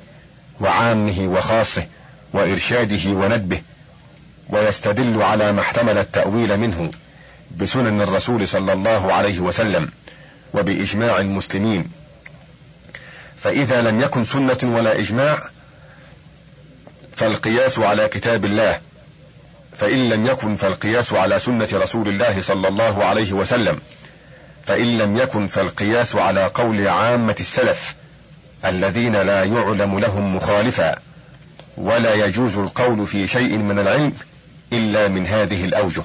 [0.62, 1.86] وعامه وخاصه
[2.34, 3.62] وإرشاده وندبه
[4.50, 6.92] ويستدل على ما احتمل التأويل منه
[7.58, 9.90] بسنن الرسول صلى الله عليه وسلم
[10.54, 11.90] وبإجماع المسلمين.
[13.40, 15.40] فإذا لم يكن سنة ولا إجماع
[17.16, 18.80] فالقياس على كتاب الله.
[19.78, 23.80] فإن لم يكن فالقياس على سنة رسول الله صلى الله عليه وسلم.
[24.64, 27.96] فإن لم يكن فالقياس على قول عامة السلف
[28.66, 30.96] الذين لا يعلم لهم مخالفا.
[31.78, 34.14] ولا يجوز القول في شيء من العلم
[34.74, 36.04] إلا من هذه الأوجه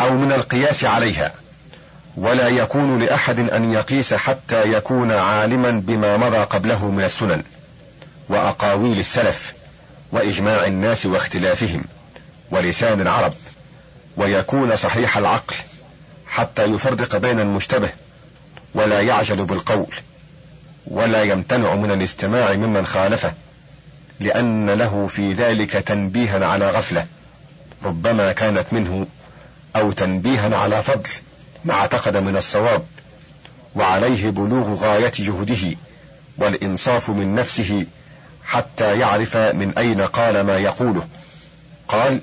[0.00, 1.32] أو من القياس عليها.
[2.16, 7.42] ولا يكون لأحد أن يقيس حتى يكون عالما بما مضى قبله من السنن
[8.28, 9.54] وأقاويل السلف
[10.12, 11.84] وإجماع الناس واختلافهم
[12.50, 13.32] ولسان العرب
[14.16, 15.56] ويكون صحيح العقل
[16.26, 17.88] حتى يفرق بين المشتبه
[18.74, 19.94] ولا يعجل بالقول
[20.86, 23.32] ولا يمتنع من الاستماع ممن خالفه
[24.20, 27.06] لأن له في ذلك تنبيها على غفلة
[27.84, 29.06] ربما كانت منه
[29.76, 31.10] أو تنبيها على فضل.
[31.64, 32.82] ما اعتقد من الصواب
[33.76, 35.76] وعليه بلوغ غاية جهده
[36.38, 37.86] والإنصاف من نفسه
[38.44, 41.06] حتى يعرف من أين قال ما يقوله.
[41.88, 42.20] قال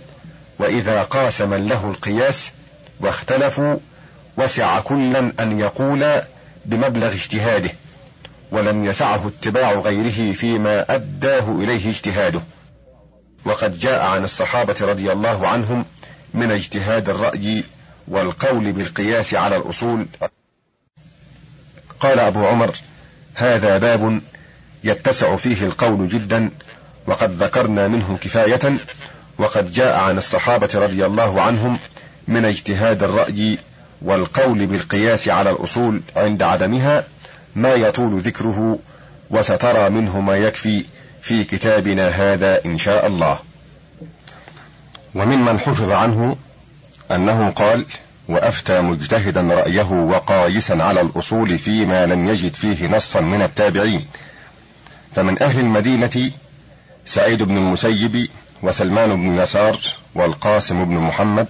[0.60, 2.52] وإذا قاس من له القياس
[2.99, 3.75] واختلفوا
[4.38, 6.21] وسع كلا أن يقول
[6.65, 7.71] بمبلغ اجتهاده
[8.52, 12.41] ولم يسعه اتباع غيره فيما أداه إليه اجتهاده
[13.45, 15.86] وقد جاء عن الصحابة رضي الله عنهم
[16.34, 17.63] من اجتهاد الرأي
[18.09, 20.05] والقول بالقياس على الأصول.
[21.99, 22.71] قال أبو عمر
[23.35, 24.21] هذا باب
[24.83, 26.51] يتسع فيه القول جدا
[27.07, 28.79] وقد ذكرنا منه كفاية
[29.37, 31.79] وقد جاء عن الصحابة رضي الله عنهم
[32.27, 33.57] من اجتهاد الرأي
[34.01, 37.03] والقول بالقياس على الأصول عند عدمها
[37.55, 38.79] ما يطول ذكره
[39.29, 40.85] وسترى منه ما يكفي
[41.21, 43.39] في كتابنا هذا إن شاء الله.
[45.15, 46.37] وممن حفظ عنه
[47.11, 47.85] أنه قال
[48.29, 54.05] وأفتى مجتهدا رأيه وقايسا على الأصول فيما لم يجد فيه نصا من التابعين.
[55.15, 56.31] فمن أهل المدينة
[57.05, 58.29] سعيد بن المسيب
[58.63, 59.79] وسلمان بن يسار
[60.15, 61.47] والقاسم بن محمد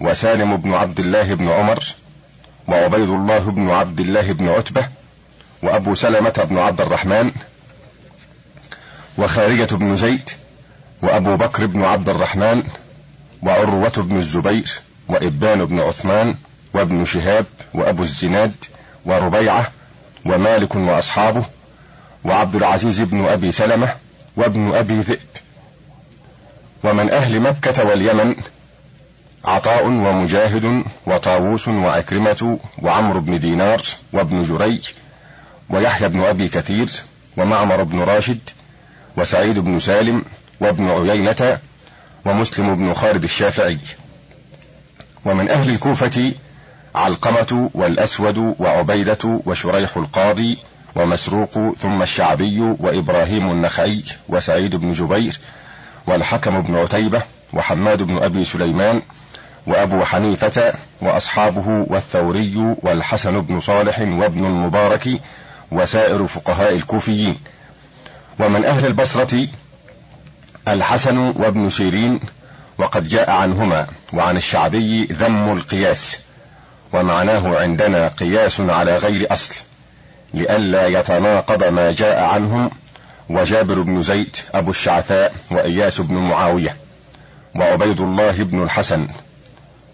[0.00, 1.84] وسالم بن عبد الله بن عمر
[2.68, 4.88] وعبيد الله بن عبد الله بن عتبة
[5.62, 7.32] وأبو سلمة بن عبد الرحمن
[9.18, 10.30] وخارجة بن زيد
[11.02, 12.62] وأبو بكر بن عبد الرحمن
[13.42, 14.70] وعروة بن الزبير
[15.08, 16.34] وإبان بن عثمان
[16.74, 18.52] وابن شهاب وأبو الزناد
[19.04, 19.70] وربيعة
[20.24, 21.44] ومالك وأصحابه
[22.24, 23.94] وعبد العزيز بن أبي سلمة
[24.36, 25.18] وابن أبي ذئب.
[26.84, 28.34] ومن أهل مكة واليمن
[29.44, 34.88] عطاء ومجاهد وطاووس وعكرمة وعمرو بن دينار وابن جريج
[35.70, 36.88] ويحيى بن أبي كثير
[37.36, 38.40] ومعمر بن راشد
[39.16, 40.24] وسعيد بن سالم
[40.60, 41.58] وابن عيينة
[42.26, 43.78] ومسلم بن خالد الشافعي.
[45.24, 46.32] ومن أهل الكوفة
[46.94, 50.58] علقمة والأسود وعبيدة وشريح القاضي
[50.96, 55.40] ومسروق ثم الشعبي وإبراهيم النخعي وسعيد بن جبير
[56.06, 59.02] والحكم بن عتيبة وحماد بن أبي سليمان
[59.66, 65.08] وأبو حنيفة وأصحابه والثوري والحسن بن صالح وابن المبارك
[65.72, 67.36] وسائر فقهاء الكوفيين.
[68.40, 69.46] ومن أهل البصرة
[70.68, 72.20] الحسن وابن سيرين
[72.78, 76.18] وقد جاء عنهما وعن الشعبي ذم القياس
[76.92, 79.54] ومعناه عندنا قياس على غير أصل
[80.34, 82.70] لئلا يتناقض ما جاء عنهم
[83.28, 86.76] وجابر بن زيد أبو الشعثاء وإياس بن معاوية
[87.54, 89.08] وعبيد الله بن الحسن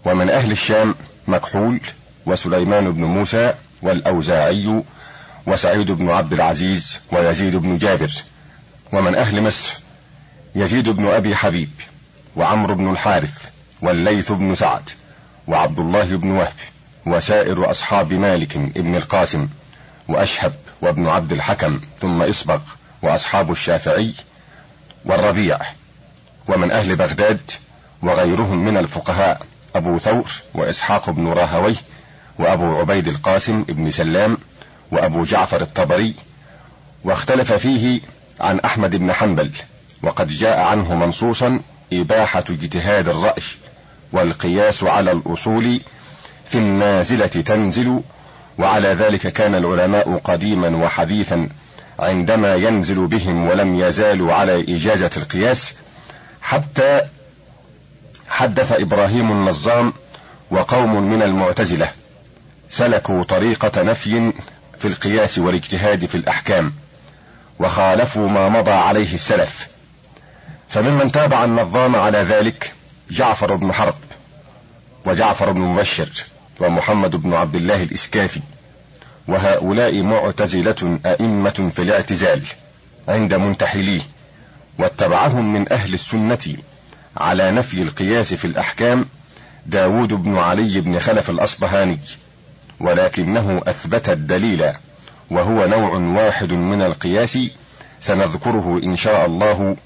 [0.05, 0.95] ومن أهل الشام
[1.27, 1.79] مكحول
[2.25, 4.83] وسليمان بن موسى والأوزاعي
[5.47, 8.11] وسعيد بن عبد العزيز ويزيد بن جابر
[8.93, 9.82] ومن أهل مصر
[10.55, 11.69] يزيد بن أبي حبيب
[12.35, 13.49] وعمرو بن الحارث
[13.81, 14.89] والليث بن سعد
[15.47, 16.53] وعبد الله بن وهب
[17.05, 19.49] وسائر أصحاب مالك بن القاسم
[20.07, 22.59] وأشهب وابن عبد الحكم ثم إصبغ
[23.01, 24.13] وأصحاب الشافعي
[25.05, 25.59] والربيع
[26.47, 27.51] ومن أهل بغداد
[28.01, 31.75] وغيرهم من الفقهاء أبو ثور وإسحاق بن راهويه
[32.39, 34.37] وأبو عبيد القاسم بن سلام
[34.91, 36.13] وأبو جعفر الطبري
[37.03, 38.01] واختلف فيه
[38.39, 39.51] عن أحمد بن حنبل
[40.03, 41.59] وقد جاء عنه منصوصا
[41.93, 43.43] إباحة اجتهاد الرأي
[44.11, 45.81] والقياس على الأصول
[46.45, 48.01] في النازلة تنزل
[48.57, 51.49] وعلى ذلك كان العلماء قديما وحديثا
[51.99, 55.73] عندما ينزل بهم ولم يزالوا على إجازة القياس
[56.41, 57.01] حتى
[58.29, 59.93] حدث إبراهيم النظام
[60.51, 61.89] وقوم من المعتزلة
[62.69, 64.33] سلكوا طريقة نفي
[64.79, 66.73] في القياس والاجتهاد في الأحكام
[67.59, 69.72] وخالفوا ما مضى عليه السلف.
[70.73, 72.73] فممن تابع النظام على ذلك
[73.11, 73.95] جعفر بن حرب
[75.05, 76.09] وجعفر بن مبشر
[76.59, 78.39] ومحمد بن عبد الله الإسكافي
[79.27, 82.41] وهؤلاء معتزلة أئمة في الاعتزال
[83.07, 84.01] عند منتحليه
[84.79, 86.57] واتبعهم من أهل السنة
[87.17, 89.05] على نفي القياس في الأحكام
[89.65, 91.99] داود بن علي بن خلف الأصبهاني
[92.79, 94.65] ولكنه أثبت الدليل
[95.31, 97.37] وهو نوع واحد من القياس
[98.01, 99.77] سنذكره إن شاء الله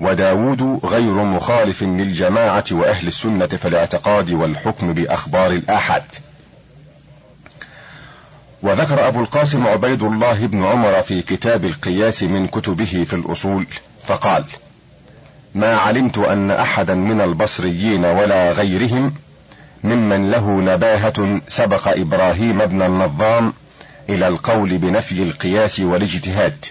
[0.00, 6.04] وداود غير مخالف للجماعة وأهل السنة في الاعتقاد والحكم بأخبار الآحاد.
[8.62, 13.66] وذكر أبو القاسم عبيد الله بن عمر في كتاب القياس من كتبه في الأصول
[14.04, 14.44] فقال
[15.54, 19.14] ما علمت أن أحدا من البصريين ولا غيرهم
[19.84, 23.52] ممن له نباهة سبق إبراهيم بن النظام
[24.08, 26.64] إلى القول بنفي القياس والاجتهاد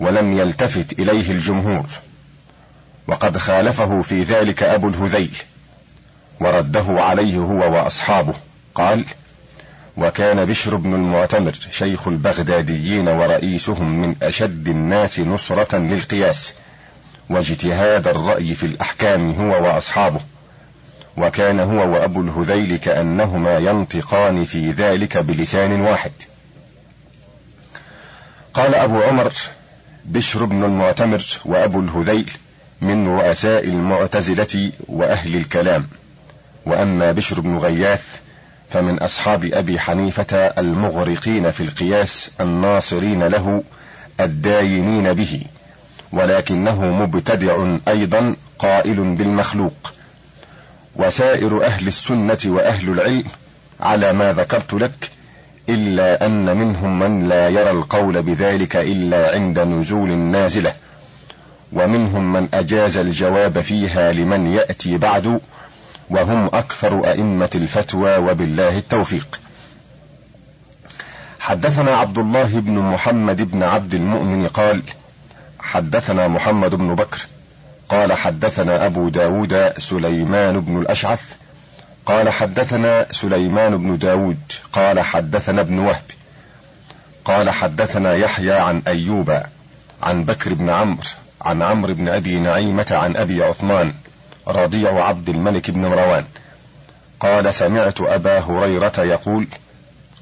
[0.00, 1.86] ولم يلتفت إليه الجمهور.
[3.10, 5.36] وقد خالفه في ذلك أبو الهذيل
[6.40, 8.34] ورده عليه هو وأصحابه.
[8.74, 9.04] قال
[9.96, 16.54] وكان بشر بن المعتمر شيخ البغداديين ورئيسهم من أشد الناس نصرة للقياس
[17.30, 20.20] واجتهاد الرأي في الأحكام هو وأصحابه.
[21.16, 26.12] وكان هو وأبو الهذيل كأنهما ينطقان في ذلك بلسان واحد.
[28.54, 29.32] قال أبو عمر
[30.04, 32.30] بشر بن المعتمر وأبو الهذيل
[32.82, 35.88] من رؤساء المعتزلة وأهل الكلام.
[36.66, 38.20] وأما بشر بن غياث
[38.70, 43.62] فمن أصحاب أبي حنيفة المغرقين في القياس الناصرين له
[44.20, 45.42] الداينين به
[46.12, 49.92] ولكنه مبتدع أيضا قائل بالمخلوق.
[50.96, 53.24] وسائر أهل السنة وأهل العلم
[53.80, 55.10] على ما ذكرت لك
[55.68, 60.74] إلا أن منهم من لا يرى القول بذلك إلا عند نزول النازلة.
[61.72, 65.40] ومنهم من أجاز الجواب فيها لمن يأتي بعد
[66.10, 69.40] وهم أكثر أئمة الفتوى وبالله التوفيق.
[71.40, 74.82] حدثنا عبد الله بن محمد بن عبد المؤمن قال
[75.58, 77.26] حدثنا محمد بن بكر
[77.88, 81.36] قال حدثنا أبو داود سليمان بن الأشعث
[82.06, 84.38] قال حدثنا سليمان بن داود
[84.72, 86.02] قال حدثنا ابن وهب
[87.24, 89.42] قال حدثنا يحيى عن أيوب
[90.02, 91.08] عن بكر بن عمرو
[91.42, 93.92] عن عمرو بن أبي نعيمة عن أبي عثمان
[94.48, 96.24] رضيع عبد الملك بن مروان.
[97.20, 99.46] قال سمعت أبا هريرة يقول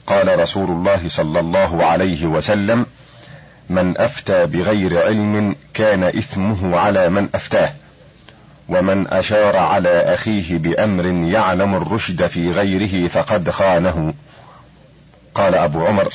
[0.07, 2.87] قال رسول الله صلى الله عليه وسلم
[3.71, 7.73] من أفتى بغير علم كان إثمه على من أفتاه
[8.69, 14.15] ومن أشار على أخيه بأمر يعلم الرشد في غيره فقد خانه.
[15.35, 16.13] قال أبو عمر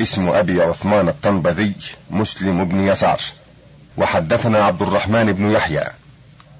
[0.00, 1.72] اسم أبي عثمان الطنبذي
[2.10, 3.20] مسلم بن يسار.
[3.96, 5.84] وحدثنا عبد الرحمن بن يحيى.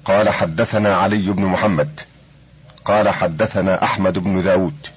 [0.05, 1.99] قال حدثنا علي بن محمد.
[2.85, 4.87] قال حدثنا أحمد بن داود.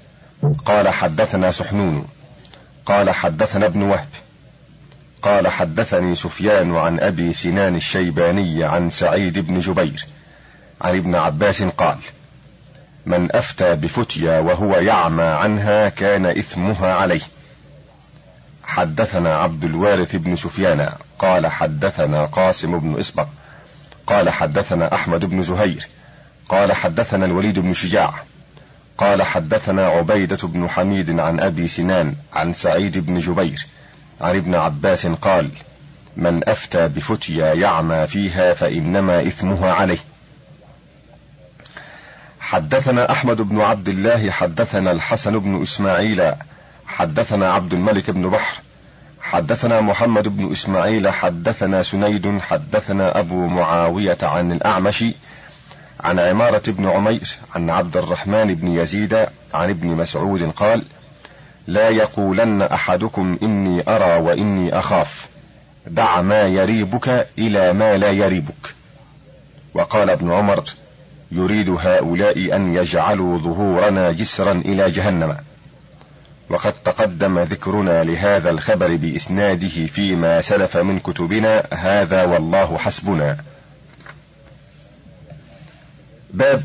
[0.64, 2.08] قال حدثنا سحنون.
[2.86, 4.08] قال حدثنا ابن وهب.
[5.22, 10.06] قال حدثني سفيان عن أبي سنان الشيباني عن سعيد بن جبير.
[10.80, 11.98] عن ابن عباس قال
[13.06, 17.20] من أفتى بفتيا وهو يعمى عنها كان إثمها عليه.
[18.70, 23.26] حدثنا عبد الوارث بن سفيان قال حدثنا قاسم بن إسبق
[24.06, 25.88] قال حدثنا أحمد بن زهير
[26.48, 28.14] قال حدثنا الوليد بن شجاع
[28.98, 33.66] قال حدثنا عبيدة بن حميد عن أبي سنان عن سعيد بن جبير
[34.20, 35.50] عن ابن عباس قال
[36.16, 39.98] من أفتى بفتيا يعمى فيها فإنما إثمها عليه.
[42.40, 46.32] حدثنا أحمد بن عبد الله حدثنا الحسن بن إسماعيل
[47.00, 48.60] حدثنا عبد الملك بن بحر
[49.20, 55.04] حدثنا محمد بن إسماعيل حدثنا سنيد حدثنا أبو معاوية عن الأعمش
[56.00, 59.14] عن عمارة بن عمير عن عبد الرحمن بن يزيد
[59.54, 60.82] عن ابن مسعود قال
[61.66, 65.28] لا يقولن أحدكم إني أرى وإني أخاف
[65.86, 68.74] دع ما يريبك إلى ما لا يريبك.
[69.74, 70.64] وقال ابن عمر
[71.32, 75.36] يريد هؤلاء أن يجعلوا ظهورنا جسرا إلى جهنم.
[76.50, 83.36] وقد تقدم ذكرنا لهذا الخبر بإسناده فيما سلف من كتبنا هذا والله حسبنا.
[86.30, 86.62] باب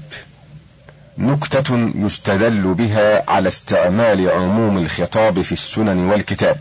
[1.18, 6.58] نكتة يستدل بها على استعمال عموم الخطاب في السنن والكتاب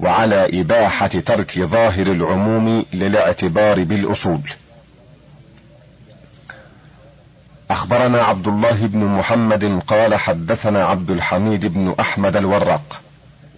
[0.00, 4.40] وعلى إباحة ترك ظاهر العموم للاعتبار بالأصول.
[7.70, 13.00] أخبرنا عبد الله بن محمد قال حدثنا عبد الحميد بن أحمد الوراق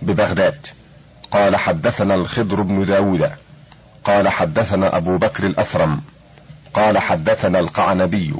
[0.02, 0.66] ببغداد.
[1.30, 3.30] قال حدثنا الخضر بن داود.
[4.04, 6.00] قال حدثنا أبو بكر الأثرم.
[6.74, 8.34] قال حدثنا القعنبي.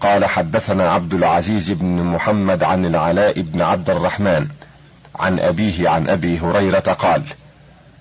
[0.00, 4.48] قال حدثنا عبد العزيز بن محمد عن العلاء بن عبد الرحمن
[5.16, 7.22] عن أبيه عن أبي هريرة قال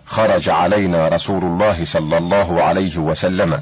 [0.06, 3.60] خرج علينا رسول الله صلى الله عليه وسلم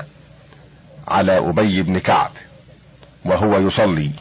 [1.08, 2.32] على أبي بن كعب.
[3.26, 4.12] وهو يصلي.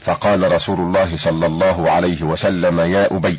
[0.00, 3.38] فقال رسول الله صلى الله عليه وسلم يا أبي.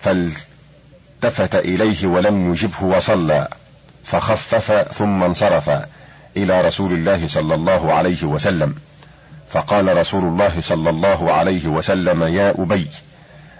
[0.00, 3.48] فالتفت إليه ولم يجبه وصلى.
[4.04, 5.70] فخفف ثم انصرف
[6.36, 8.74] إلى رسول الله صلى الله عليه وسلم.
[9.50, 12.86] فقال رسول الله صلى الله عليه وسلم يا أبي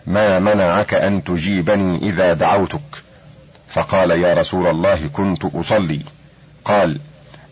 [0.06, 3.02] ما منعك أن تجيبني إذا دعوتك؟
[3.68, 6.00] فقال يا رسول الله كنت أصلي.
[6.64, 7.00] قال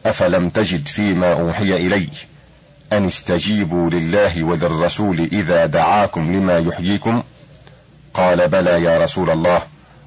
[0.07, 2.09] أفلم تجد فيما أوحي إلي
[2.93, 7.23] أن استجيبوا لله وللرسول إذا دعاكم لما يحييكم؟
[8.15, 9.63] قال بلى يا رسول الله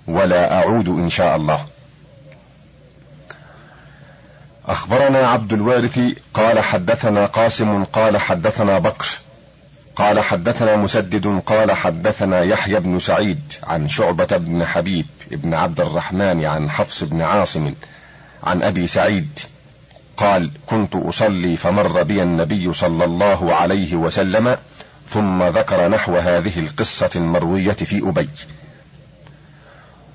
[0.08, 1.66] ولا أعود إن شاء الله.
[4.66, 6.00] أخبرنا عبد الوارث
[6.34, 9.08] قال حدثنا قاسم قال حدثنا بكر
[9.96, 16.46] قال حدثنا مسدد قال حدثنا يحيى بن سعيد عن شعبة بن حبيب بن عبد الرحمن
[16.46, 17.74] عن حفص بن عاصم
[18.44, 19.40] عن أبي سعيد
[20.18, 24.58] قال كنت أصلي فمر بي النبي صلى الله عليه وسلم
[25.08, 28.30] ثم ذكر نحو هذه القصة المروية في أبي.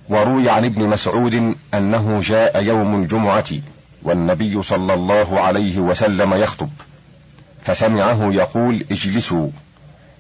[0.09, 3.45] وروي عن ابن مسعود أنه جاء يوم الجمعة
[4.03, 6.71] والنبي صلى الله عليه وسلم يخطب
[7.63, 9.51] فسمعه يقول اجلسوا.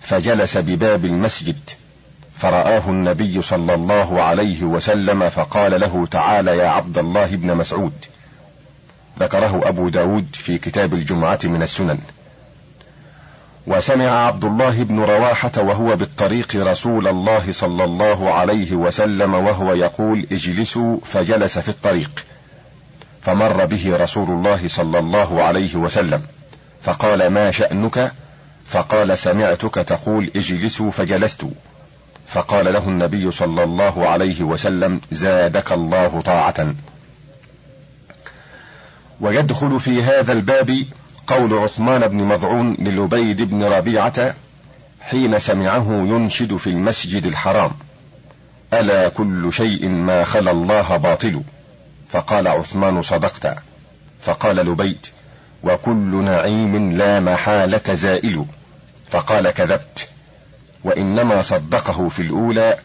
[0.00, 1.70] فجلس بباب المسجد
[2.34, 7.92] فرآه النبي صلى الله عليه وسلم فقال له تعالى يا عبد الله بن مسعود.
[9.20, 11.98] ذكره أبو داود في كتاب الجمعة من السنن.
[13.66, 20.26] وسمع عبد الله بن رواحة وهو بالطريق رسول الله صلى الله عليه وسلم وهو يقول
[20.32, 22.10] اجلسوا فجلس في الطريق.
[23.22, 26.22] فمر به رسول الله صلى الله عليه وسلم.
[26.82, 28.12] فقال ما شأنك؟
[28.66, 31.46] فقال سمعتك تقول اجلسوا فجلست.
[32.26, 36.74] فقال له النبي صلى الله عليه وسلم زادك الله طاعة.
[39.20, 40.76] ويدخل في هذا الباب
[41.26, 44.34] قول عثمان بن مضعون للبيد بن ربيعة
[45.00, 47.70] حين سمعه ينشد في المسجد الحرام.
[48.72, 51.42] ألا كل شيء ما خلا الله باطل؟
[52.08, 53.56] فقال عثمان صدقت.
[54.20, 55.06] فقال لبيد
[55.62, 58.44] وكل نعيم لا محالة زائل.
[59.10, 60.08] فقال كذبت.
[60.84, 62.78] وإنما صدقه في الأولى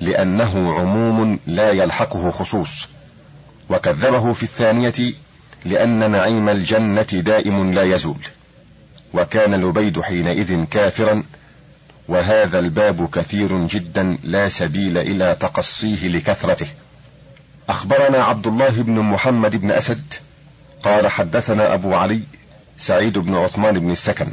[0.00, 2.88] لأنه عموم لا يلحقه خصوص.
[3.70, 5.12] وكذبه في الثانية
[5.64, 8.18] لأن نعيم الجنة دائم لا يزول.
[9.14, 11.22] وكان لبيد حينئذ كافرا
[12.08, 16.66] وهذا الباب كثير جدا لا سبيل إلى تقصيه لكثرته.
[17.68, 20.14] أخبرنا عبد الله بن محمد بن أسد
[20.82, 22.20] قال حدثنا أبو علي
[22.78, 24.28] سعيد بن عثمان بن السكن.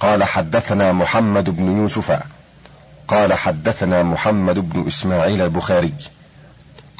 [0.00, 2.22] قال حدثنا محمد بن يوسف
[3.08, 5.92] قال حدثنا محمد بن إسماعيل البخاري.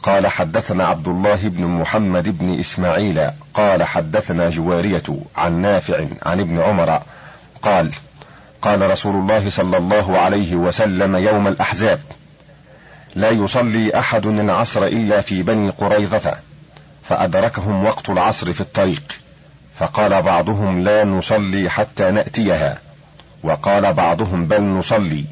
[0.03, 5.03] قال حدثنا عبد الله بن محمد بن إسماعيل قال حدثنا جوارية
[5.36, 7.03] عن نافع عن ابن عمر
[7.62, 7.92] قال
[8.62, 12.01] قال رسول الله صلى الله عليه وسلم يوم الأحزاب
[13.14, 16.34] لا يصلي أحد العصر إلا في بني قريظة
[17.03, 19.03] فأدركهم وقت العصر في الطريق
[19.76, 22.78] فقال بعضهم لا نصلي حتى نأتيها
[23.42, 25.24] وقال بعضهم بل نصلي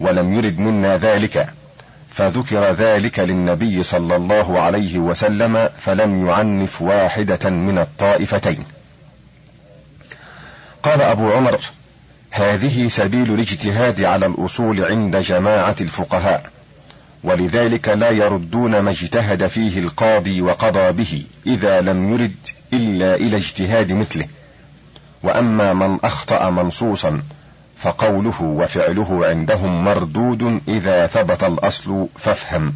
[0.00, 1.48] ولم يرد منا ذلك.
[2.10, 8.64] فذكر ذلك للنبي صلى الله عليه وسلم فلم يعنف واحدة من الطائفتين.
[10.82, 11.60] قال أبو عمر:
[12.30, 16.50] هذه سبيل الاجتهاد على الأصول عند جماعة الفقهاء،
[17.24, 22.36] ولذلك لا يردون ما اجتهد فيه القاضي وقضى به إذا لم يرد
[22.72, 24.26] إلا إلى اجتهاد مثله.
[25.22, 27.22] وأما من أخطأ منصوصا
[27.80, 32.74] فقوله وفعله عندهم مردود إذا ثبت الأصل فافهم.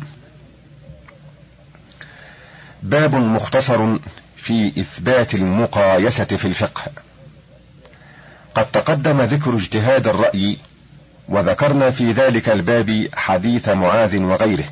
[2.83, 3.99] باب مختصر
[4.37, 6.83] في إثبات المقايسة في الفقه.
[8.55, 10.57] قد تقدم ذكر اجتهاد الرأي
[11.29, 14.65] وذكرنا في ذلك الباب حديث معاذ وغيره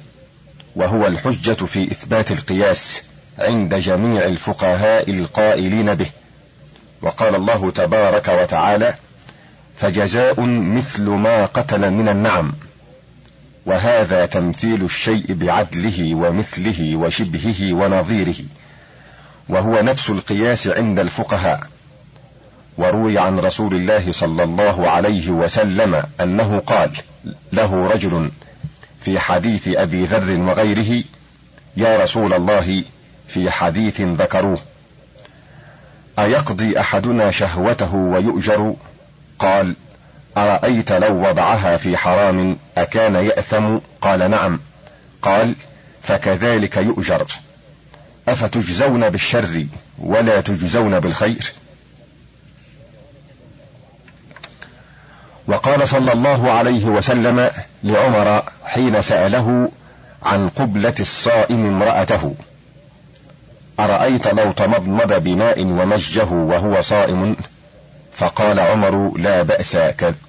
[0.76, 3.08] وهو الحجة في إثبات القياس
[3.38, 6.10] عند جميع الفقهاء القائلين به.
[7.02, 8.94] وقال الله تبارك وتعالى
[9.82, 12.52] فجزاء مثل ما قتل من النعم.
[13.66, 18.34] وهذا تمثيل الشيء بعدله ومثله وشبهه ونظيره.
[19.48, 21.60] وهو نفس القياس عند الفقهاء.
[22.78, 26.90] وروي عن رسول الله صلى الله عليه وسلم أنه قال
[27.52, 28.30] له رجل
[29.00, 31.04] في حديث أبي ذر وغيره
[31.76, 32.82] يا رسول الله
[33.28, 34.58] في حديث ذكروه.
[36.18, 38.74] أيقضي أحدنا شهوته ويؤجر؟
[39.42, 39.74] قال
[40.36, 44.60] أرأيت لو وضعها في حرام أكان يأثم؟ قال نعم.
[45.22, 45.54] قال
[46.02, 47.26] فكذلك يؤجر.
[48.28, 49.66] أفتجزون بالشر
[49.98, 51.52] ولا تجزون بالخير؟
[55.46, 57.50] وقال صلى الله عليه وسلم
[57.84, 59.70] لعمر حين سأله
[60.22, 62.34] عن قبلة الصائم امرأته
[63.80, 67.36] أرأيت لو تمضمض بماء ومجه وهو صائم؟
[68.14, 69.76] فقال عمر لا بأس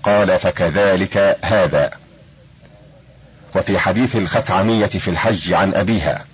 [0.03, 1.91] قال فكذلك هذا.
[3.55, 6.25] وفي حديث الخثعمية في الحج عن أبيها.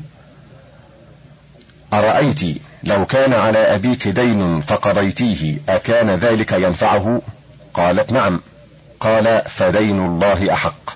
[1.94, 7.22] أرأيت لو كان على أبيك دين فقضيتيه أكان ذلك ينفعه؟
[7.74, 8.42] قالت نعم.
[9.00, 10.96] قال فدين الله أحق.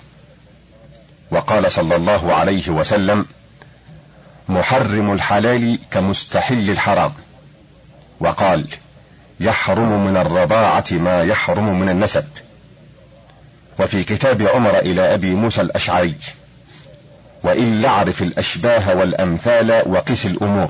[1.32, 3.26] وقال صلى الله عليه وسلم
[4.50, 7.14] محرم الحلال كمستحل الحرام.
[8.20, 8.68] وقال
[9.44, 12.26] يحرم من الرضاعة ما يحرم من النسب.
[13.80, 16.16] وفي كتاب عمر إلى أبي موسى الأشعري
[17.44, 20.70] وإلا اعرف الأشباه والأمثال وقس الأمور.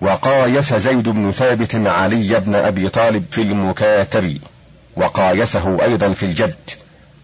[0.00, 4.38] وقايس زيد بن ثابت علي بن أبي طالب في المكاتب
[4.96, 6.54] وقايسه أيضا في الجد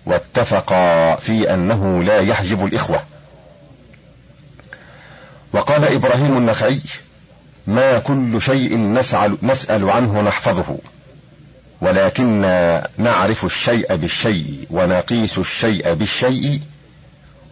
[0.07, 3.03] واتفقا في أنه لا يحجب الإخوة.
[5.53, 6.81] وقال إبراهيم النخعي
[7.67, 10.79] ما كل شيء نسأل, نسأل عنه نحفظه.
[11.81, 12.41] ولكن
[12.99, 16.61] نعرف الشيء بالشيء ونقيس الشيء بالشيء.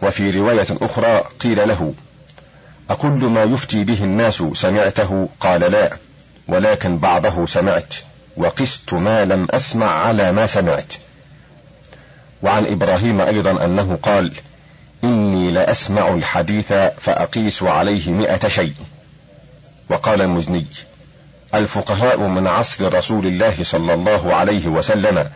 [0.01, 1.93] وفي رواية أخرى قيل له
[2.89, 5.97] أكل ما يفتي به الناس سمعته؟ قال لا
[6.47, 7.95] ولكن بعضه سمعت
[8.37, 10.93] وقست ما لم أسمع على ما سمعت.
[12.43, 14.31] وعن إبراهيم أيضا أنه قال
[15.03, 18.73] إني لأسمع الحديث فأقيس عليه مئة شيء.
[19.91, 20.65] وقال المزني
[21.53, 25.29] الفقهاء من عصر رسول الله صلى الله عليه وسلم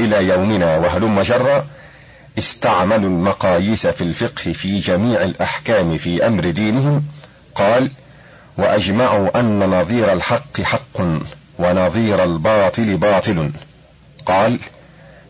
[0.00, 1.66] إلى يومنا وهلم جرا
[2.38, 7.04] استعملوا المقاييس في الفقه في جميع الأحكام في أمر دينهم
[7.54, 7.90] قال
[8.58, 11.00] وأجمعوا أن نظير الحق حق
[11.58, 13.50] ونظير الباطل باطل.
[14.26, 14.58] قال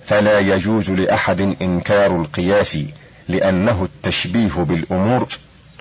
[0.06, 2.78] فلا يجوز لأحد إنكار القياس
[3.28, 5.28] لأنه التشبيه بالأمور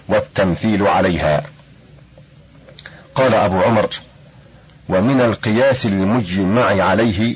[0.08, 1.44] والتمثيل عليها.
[3.16, 3.89] قال أبو عمر
[4.89, 7.36] ومن القياس المجمع عليه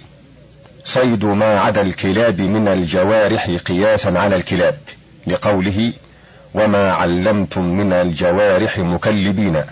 [0.83, 4.77] صيد ما عدا الكلاب من الجوارح قياسا على الكلاب
[5.27, 5.93] لقوله
[6.53, 9.63] وما علمتم من الجوارح مكلبين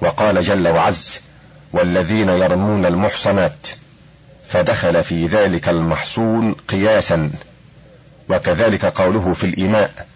[0.00, 1.20] وقال جل وعز
[1.72, 3.66] والذين يرمون المحصنات
[4.48, 7.30] فدخل في ذلك المحصون قياسا
[8.28, 10.06] وكذلك قوله في الإيماء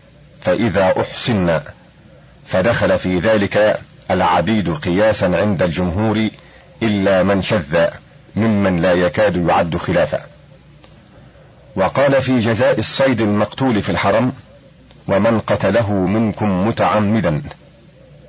[0.40, 1.60] فإذا أحصن
[2.46, 3.80] فدخل في ذلك
[4.10, 6.28] العبيد قياسا عند الجمهور
[6.82, 7.86] إلا من شذ
[8.36, 10.20] ممن لا يكاد يعد خلافا.
[11.76, 14.32] وقال في جزاء الصيد المقتول في الحرم
[15.08, 17.42] ومن قتله منكم متعمدا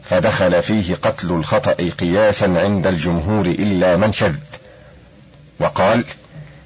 [0.03, 4.36] فدخل فيه قتل الخطأ قياسا عند الجمهور إلا من شذ.
[5.59, 6.03] وقال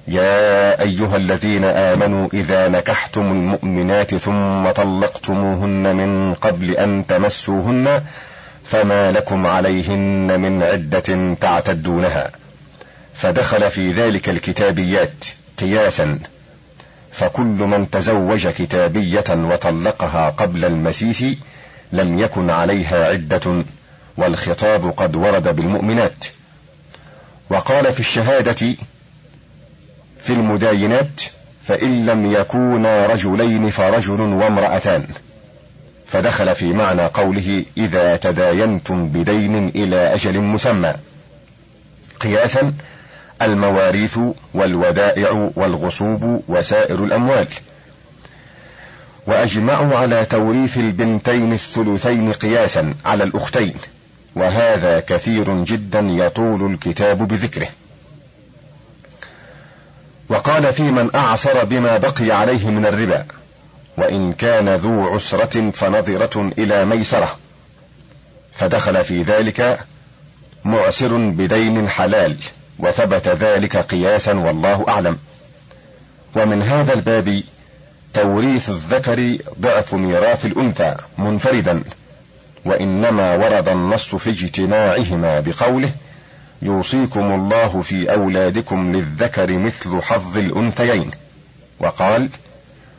[0.07, 8.03] يا أيها الذين آمنوا إذا نكحتم المؤمنات ثم طلقتموهن من قبل أن تمسوهن
[8.65, 12.31] فما لكم عليهن من عدة تعتدونها.
[13.13, 15.25] فدخل في ذلك الكتابيات
[15.59, 16.19] قياسا.
[17.11, 21.25] فكل من تزوج كتابية وطلقها قبل المسيس
[21.91, 23.63] لم يكن عليها عدة
[24.17, 26.25] والخطاب قد ورد بالمؤمنات.
[27.49, 28.75] وقال في الشهادة
[30.19, 31.21] في المداينات
[31.63, 35.07] فإن لم يكونا رجلين فرجل وامرأتان.
[36.05, 40.93] فدخل في معنى قوله إذا تداينتم بدين إلى أجل مسمى.
[42.19, 42.73] قياسا
[43.41, 44.19] المواريث
[44.53, 47.47] والودائع والغصوب وسائر الأموال.
[49.27, 53.73] وأجمعوا على توريث البنتين الثلثين قياسا على الأختين.
[54.35, 57.67] وهذا كثير جدا يطول الكتاب بذكره.
[60.29, 63.25] وقال في من أعصر بما بقي عليه من الربا.
[63.97, 67.37] وإن كان ذو عسرة فنظرة إلى ميسرة.
[68.53, 69.79] فدخل في ذلك
[70.65, 72.37] معسر بدين حلال
[72.79, 75.17] وثبت ذلك قياسا والله أعلم.
[76.35, 77.41] ومن هذا الباب
[78.13, 81.83] توريث الذكر ضعف ميراث الأنثى منفردا
[82.65, 85.91] وإنما ورد النص في اجتماعهما بقوله
[86.61, 91.11] يوصيكم الله في أولادكم للذكر مثل حظ الأنثيين.
[91.79, 92.29] وقال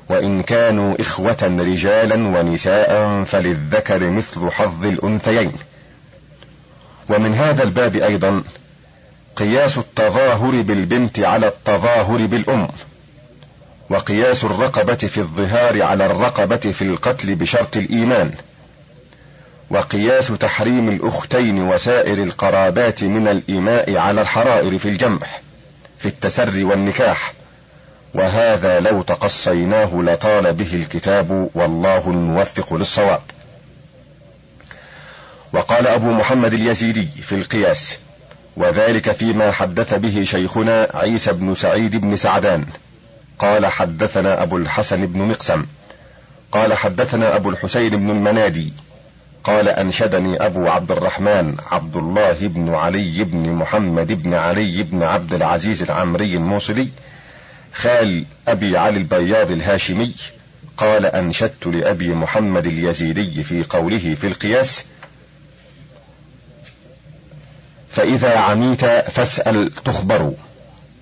[0.09, 5.53] وإن كانوا إخوة رجالا ونساء فللذكر مثل حظ الأنثيين.
[7.09, 8.43] ومن هذا الباب أيضا
[9.37, 12.69] قياس التظاهر بالبنت على التظاهر بالأم
[13.91, 18.31] وقياس الرقبة في الظهار على الرقبة في القتل بشرط الإيمان
[19.71, 25.41] وقياس تحريم الأختين وسائر القرابات من الإماء على الحرائر في الجمح
[25.99, 27.33] في التسري والنكاح.
[28.15, 33.21] وهذا لو تقصيناه لطال به الكتاب والله الموفق للصواب.
[35.53, 37.99] وقال أبو محمد اليزيدي في القياس
[38.57, 42.65] وذلك فيما حدث به شيخنا عيسى بن سعيد بن سعدان.
[43.39, 45.67] قال حدثنا أبو الحسن بن مقسم.
[46.53, 48.73] قال حدثنا أبو الحسين بن المنادي.
[49.45, 55.35] قال أنشدني أبو عبد الرحمن عبد الله بن علي بن محمد بن علي بن عبد
[55.35, 56.89] العزيز العمري الموصلي
[57.75, 60.15] خال أبي علي البياض الهاشمي
[60.77, 64.87] قال أنشدت لأبي محمد اليزيدي في قوله في القياس
[67.91, 70.33] فإذا عميت فاسأل تخبر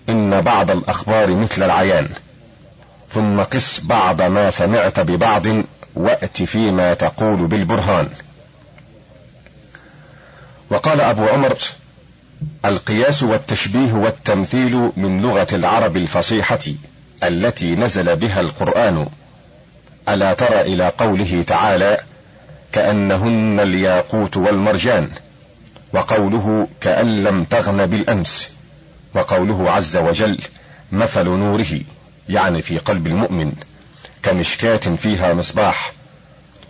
[0.08, 2.08] إن بعض الأخبار مثل العيان
[3.10, 5.46] ثم قس بعض ما سمعت ببعض
[5.94, 8.08] وأت فيما تقول بالبرهان.
[10.70, 11.58] وقال أبو عمر
[12.64, 16.59] القياس والتشبيه والتمثيل من لغة العرب الفصيحة
[17.22, 19.07] التي نزل بها القرآن.
[20.09, 22.01] ألا تر إلى قوله تعالى
[22.72, 25.09] كأنهن الياقوت والمرجان
[25.93, 28.55] وقوله كأن لم تغن بالأمس
[29.14, 30.38] وقوله عز وجل
[30.93, 31.80] مثل نوره
[32.28, 33.53] يعني في قلب المؤمن
[34.22, 35.93] كمشكاة فيها مصباح.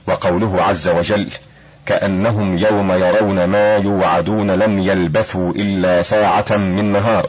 [0.06, 1.28] وقوله عز وجل
[1.86, 7.26] كأنهم يوم يرون ما يوعدون لم يلبثوا إلا ساعة من نهار.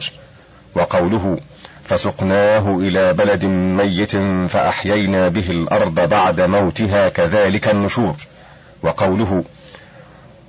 [0.74, 1.38] وقوله
[1.84, 4.16] فسقناه إلى بلد ميت
[4.50, 8.16] فأحيينا به الأرض بعد موتها كذلك النشور.
[8.82, 9.44] وقوله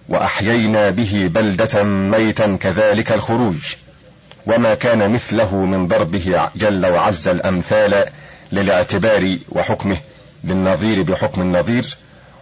[0.09, 3.75] وأحيينا به بلدة ميتا كذلك الخروج.
[4.47, 8.05] وما كان مثله من ضربه جل وعز الأمثال
[8.51, 9.97] للاعتبار وحكمه
[10.43, 11.97] للنظير بحكم النظير.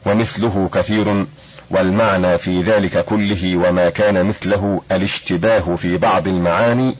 [0.05, 1.26] ومثله كثير
[1.74, 6.95] والمعنى في ذلك كله وما كان مثله الاشتباه في بعض المعاني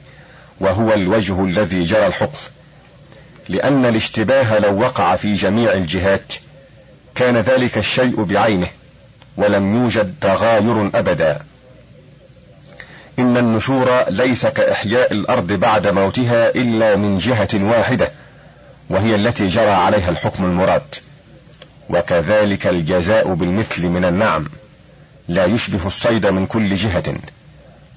[0.60, 2.38] وهو الوجه الذي جرى الحكم.
[3.50, 6.34] لأن الاشتباه لو وقع في جميع الجهات
[7.16, 8.68] كان ذلك الشيء بعينه
[9.38, 11.40] ولم يوجد تغاير أبدا.
[13.20, 18.12] إن النشور ليس كإحياء الأرض بعد موتها إلا من جهة واحدة
[18.90, 20.96] وهي التي جرى عليها الحكم المراد.
[21.90, 24.46] وكذلك الجزاء بالمثل من النعم.
[25.28, 27.16] لا يشبه الصيد من كل جهة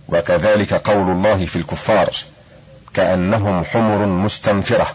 [0.09, 2.11] وكذلك قول الله في الكفار
[2.95, 4.87] كأنهم حمر مستنفرة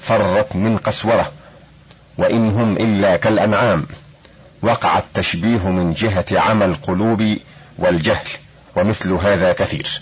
[0.00, 1.32] فرت من قسورة
[2.18, 3.86] وإن هم إلا كالأنعام.
[4.62, 7.36] وقع التشبيه من جهة عمى القلوب
[7.78, 8.28] والجهل
[8.76, 10.00] ومثل هذا كثير.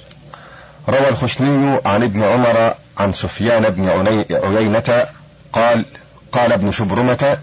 [0.88, 3.88] روى الخشني عن ابن عمر عن سفيان بن
[4.30, 5.06] عيينة
[5.52, 5.84] قال
[6.32, 7.38] قال ابن شبرمة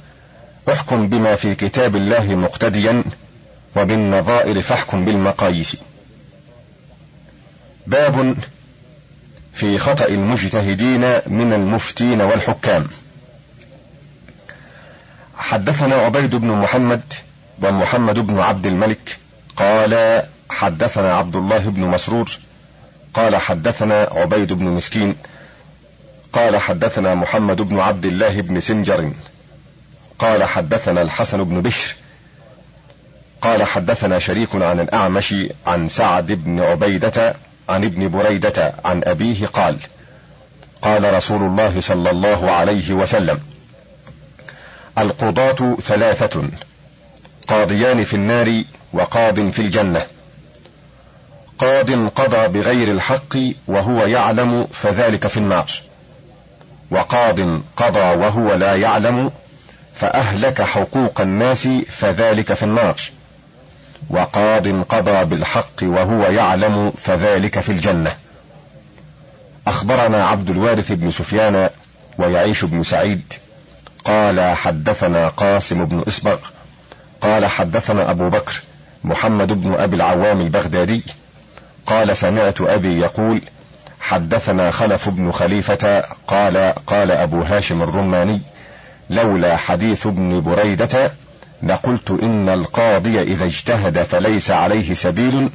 [0.71, 3.03] احكم بما في كتاب الله مقتديا
[3.75, 5.77] وبالنظائر فاحكم بالمقاييس.
[7.87, 8.35] باب
[9.53, 12.87] في خطأ المجتهدين من المفتين والحكام.
[15.35, 17.01] حدثنا عبيد بن محمد
[17.63, 19.17] ومحمد بن عبد الملك
[19.55, 22.37] قال حدثنا عبد الله بن مسرور
[23.13, 25.15] قال حدثنا عبيد بن مسكين
[26.33, 29.11] قال حدثنا محمد بن عبد الله بن سنجر
[30.19, 31.95] قال حدثنا الحسن بن بشر
[33.41, 35.35] قال حدثنا شريك عن الأعمش
[35.67, 37.35] عن سعد بن عبيدة
[37.69, 39.77] عن ابن بريدة عن أبيه قال
[40.81, 43.39] قال رسول الله صلى الله عليه وسلم
[44.97, 46.49] القضاة ثلاثة
[47.47, 48.63] قاضيان في النار
[48.93, 50.05] وقاض في الجنة.
[51.57, 53.37] قاض قضى بغير الحق
[53.67, 55.71] وهو يعلم فذلك في النار
[56.91, 57.39] وقاض
[57.77, 59.31] قضى وهو لا يعلم
[59.93, 62.95] فأهلك حقوق الناس فذلك في النار.
[64.09, 68.15] وقاض قضى بالحق وهو يعلم فذلك في الجنة.
[69.67, 71.69] أخبرنا عبد الوارث بن سفيان
[72.17, 73.33] ويعيش بن سعيد.
[74.05, 76.37] قال حدثنا قاسم بن إسبغ.
[77.21, 78.61] قال حدثنا أبو بكر
[79.03, 81.03] محمد بن أبي العوام البغدادي.
[81.85, 83.41] قال سمعت أبي يقول
[83.99, 86.03] حدثنا خلف بن خليفة.
[86.27, 88.41] قال قال أبو هاشم الرماني
[89.09, 91.11] لولا حديث ابن بريدة
[91.63, 95.49] لقلت إن القاضي إذا اجتهد فليس عليه سبيل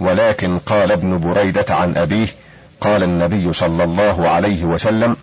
[0.00, 2.26] ولكن قال ابن بريدة عن أبيه
[2.80, 5.16] قال النبي صلى الله عليه وسلم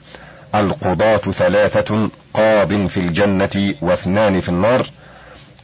[0.55, 4.85] القضاة ثلاثة قاض في الجنة واثنان في النار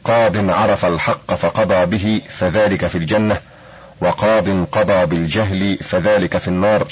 [0.03, 3.37] قاض عرف الحق فقضى به فذلك في الجنة
[4.01, 6.87] وقاض قضى بالجهل فذلك في النار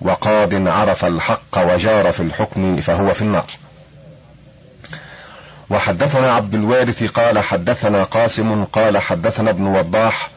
[0.00, 3.46] وقاض عرف الحق وجار في الحكم فهو في النار.
[5.70, 10.30] وحدثنا عبد الوارث قال حدثنا قاسم قال حدثنا ابن وضاح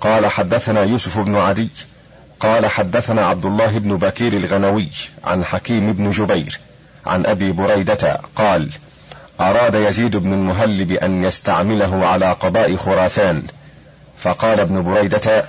[0.00, 1.68] قال حدثنا يوسف بن عدي
[2.40, 4.88] قال حدثنا عبد الله بن بكير الغنوي
[5.24, 6.60] عن حكيم بن جبير
[7.06, 8.70] عن أبي بريدة قال
[9.40, 13.42] أراد يزيد بن المهلب أن يستعمله على قضاء خراسان.
[14.18, 15.44] فقال ابن بريدة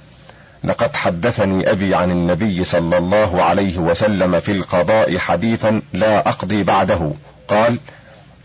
[0.63, 7.11] لقد حدثني أبي عن النبي صلى الله عليه وسلم في القضاء حديثا لا أقضي بعده.
[7.47, 7.77] قال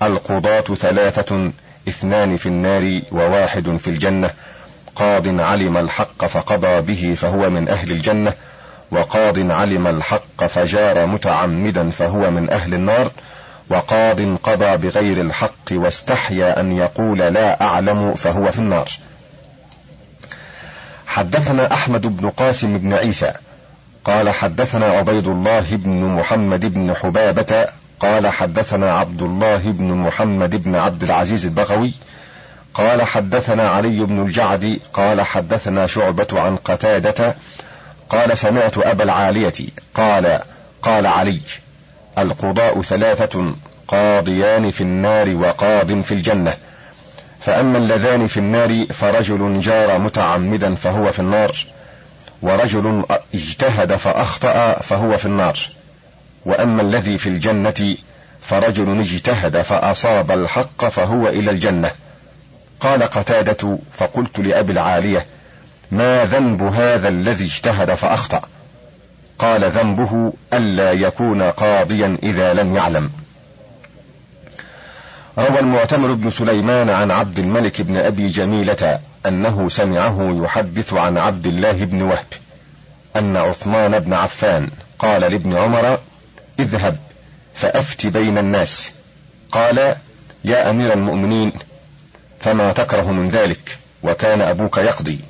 [0.03, 1.51] القضاة ثلاثة
[1.89, 4.31] اثنان في النار وواحد في الجنة.
[4.97, 8.33] قاض علم الحق فقضى به فهو من أهل الجنة.
[8.91, 13.11] وقاض علم الحق فجار متعمدا فهو من أهل النار.
[13.71, 18.89] وقاض قضى بغير الحق واستحيا أن يقول لا أعلم فهو في النار.
[21.07, 23.33] حدثنا أحمد بن قاسم بن عيسى
[24.05, 27.67] قال حدثنا عبيد الله بن محمد بن حبابة
[28.01, 31.93] قال حدثنا عبد الله بن محمد بن عبد العزيز البغوي
[32.75, 37.35] قال حدثنا علي بن الجعد قال حدثنا شعبة عن قتادة
[38.11, 39.53] قال سمعت أبا العالية
[39.95, 40.41] قال
[40.83, 41.41] قال علي
[42.19, 43.55] القضاء ثلاثة
[43.89, 46.55] قاضيان في النار وقاض في الجنة.
[47.41, 51.53] فأما اللذان في النار فرجل جار متعمدا فهو في النار
[52.43, 55.59] ورجل اجتهد فأخطأ فهو في النار.
[56.45, 57.97] وأما الذي في الجنة
[58.41, 61.91] فرجل اجتهد فأصاب الحق فهو إلى الجنة.
[62.81, 65.27] قال قتادة فقلت لأبي العالية
[65.91, 68.43] ما ذنب هذا الذي اجتهد فأخطأ؟
[69.39, 73.11] قال ذنبه ألا يكون قاضيا إذا لم يعلم.
[75.39, 81.47] روى المعتمر بن سليمان عن عبد الملك بن أبي جميلة أنه سمعه يحدث عن عبد
[81.47, 82.27] الله بن وهب
[83.17, 84.69] أن عثمان بن عفان
[84.99, 85.99] قال لابن عمر
[86.59, 86.97] اذهب
[87.55, 88.93] فأفت بين الناس.
[89.53, 89.97] قال
[90.45, 91.53] يا أمير المؤمنين
[92.41, 95.21] فما تكره من ذلك؟ وكان أبوك يقضي.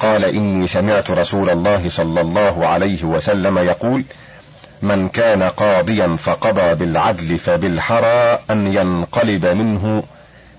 [0.00, 4.04] قال إني سمعت رسول الله صلى الله عليه وسلم يقول
[4.82, 10.02] من كان قاضيا فقضى بالعدل فبالحرى أن ينقلب منه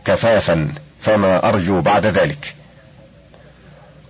[0.05, 2.53] كفافا فما أرجو بعد ذلك.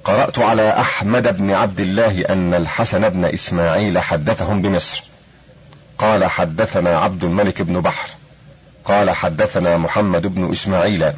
[0.04, 5.04] قرأت على أحمد بن عبد الله أن الحسن بن إسماعيل حدثهم بمصر.
[6.04, 8.10] قال حدثنا عبد الملك بن بحر
[8.86, 11.12] قال حدثنا محمد بن إسماعيل.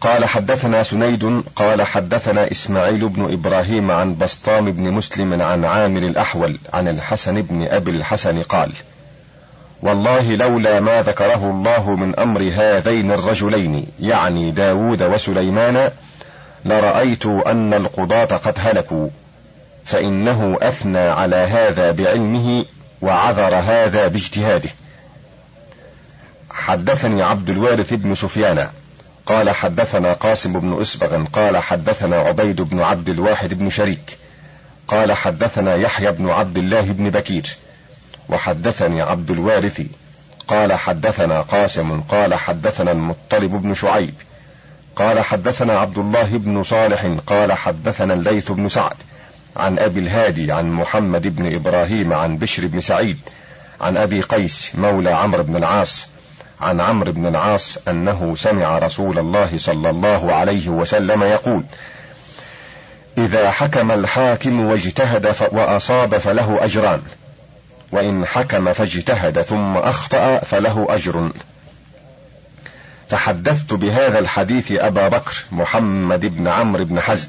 [0.00, 6.58] قال حدثنا سنيد قال حدثنا إسماعيل بن إبراهيم عن بسطام بن مسلم عن عامر الأحول
[6.72, 8.72] عن الحسن بن أبي الحسن قال
[9.82, 15.90] والله لولا ما ذكره الله من أمر هذين الرجلين يعني داود وسليمان
[16.64, 19.08] لرأيت أن القضاة قد هلكوا
[19.84, 22.64] فإنه أثنى على هذا بعلمه
[23.02, 24.70] وعذر هذا باجتهاده.
[26.50, 28.68] حدثني عبد الوارث بن سفيان.
[29.26, 31.24] قال حدثنا قاسم بن أسبغ.
[31.24, 34.18] قال حدثنا عبيد بن عبد الواحد بن شريك.
[34.88, 37.56] قال حدثنا يحيى بن عبد الله بن بكير.
[38.28, 39.82] وحدثني عبد الوارث.
[40.48, 42.00] قال حدثنا قاسم.
[42.00, 44.14] قال حدثنا المطلب بن شعيب.
[44.96, 47.06] قال حدثنا عبد الله بن صالح.
[47.26, 48.96] قال حدثنا الليث بن سعد.
[49.56, 53.18] عن أبي الهادي عن محمد بن إبراهيم عن بشر بن سعيد
[53.80, 56.06] عن أبي قيس مولى عمرو بن العاص
[56.60, 61.62] عن عمرو بن العاص أنه سمع رسول الله صلى الله عليه وسلم يقول
[63.18, 67.02] إذا حكم الحاكم واجتهد وأصاب فله أجران
[67.92, 71.30] وإن حكم فاجتهد ثم أخطأ فله أجر.
[73.08, 77.28] فحدثت بهذا الحديث أبا بكر محمد بن عمرو بن حزم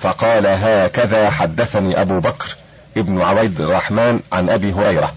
[0.00, 2.56] فقال هكذا حدثني أبو بكر
[2.96, 5.12] ابن عبيد الرحمن عن أبي هريرة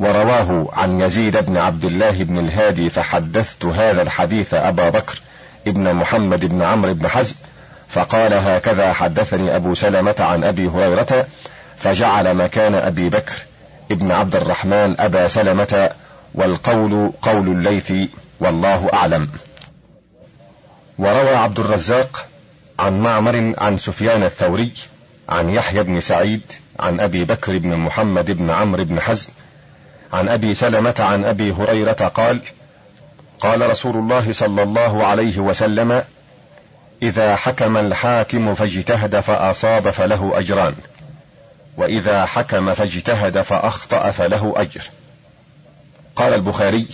[0.00, 5.20] ورواه عن يزيد بن عبد الله بن الهادي فحدثت هذا الحديث أبا بكر
[5.66, 7.34] ابن محمد بن عمرو بن حزم
[7.88, 11.26] فقال هكذا حدثني أبو سلمة عن أبي هريرة
[11.78, 13.34] فجعل مكان أبي بكر
[13.90, 15.90] ابن عبد الرحمن أبا سلمة
[16.34, 17.92] والقول قول الليث
[18.40, 19.28] والله أعلم.
[20.98, 22.26] وروى عبد الرزاق
[22.82, 24.72] عن معمر عن سفيان الثوري
[25.28, 26.40] عن يحيى بن سعيد
[26.80, 29.30] عن أبي بكر بن محمد بن عمرو بن حزم
[30.12, 32.40] عن أبي سلمة عن أبي هريرة قال
[33.40, 36.04] قال رسول الله صلى الله عليه وسلم
[37.02, 40.74] إذا حكم الحاكم فاجتهد فأصاب فله أجران
[41.76, 44.82] وإذا حكم فاجتهد فأخطأ فله أجر.
[46.16, 46.86] قال البخاري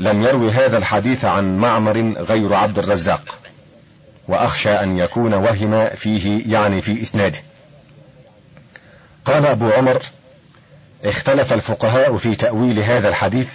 [0.00, 3.38] لم يروي هذا الحديث عن معمر غير عبد الرزاق.
[4.28, 7.38] وأخشى أن يكون وهم فيه يعني في إسناده.
[9.24, 10.02] قال أبو عمر
[11.04, 13.48] اختلف الفقهاء في تأويل هذا الحديث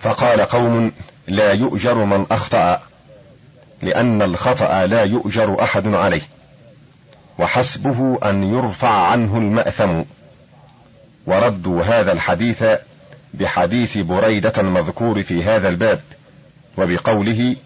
[0.00, 0.92] فقال قوم
[1.28, 2.82] لا يؤجر من أخطأ
[3.82, 6.22] لأن الخطأ لا يؤجر أحد عليه
[7.38, 10.02] وحسبه أن يرفع عنه المأثم.
[11.26, 12.64] وردوا هذا الحديث
[13.34, 16.00] بحديث بريدة المذكور في هذا الباب
[16.78, 17.56] وبقوله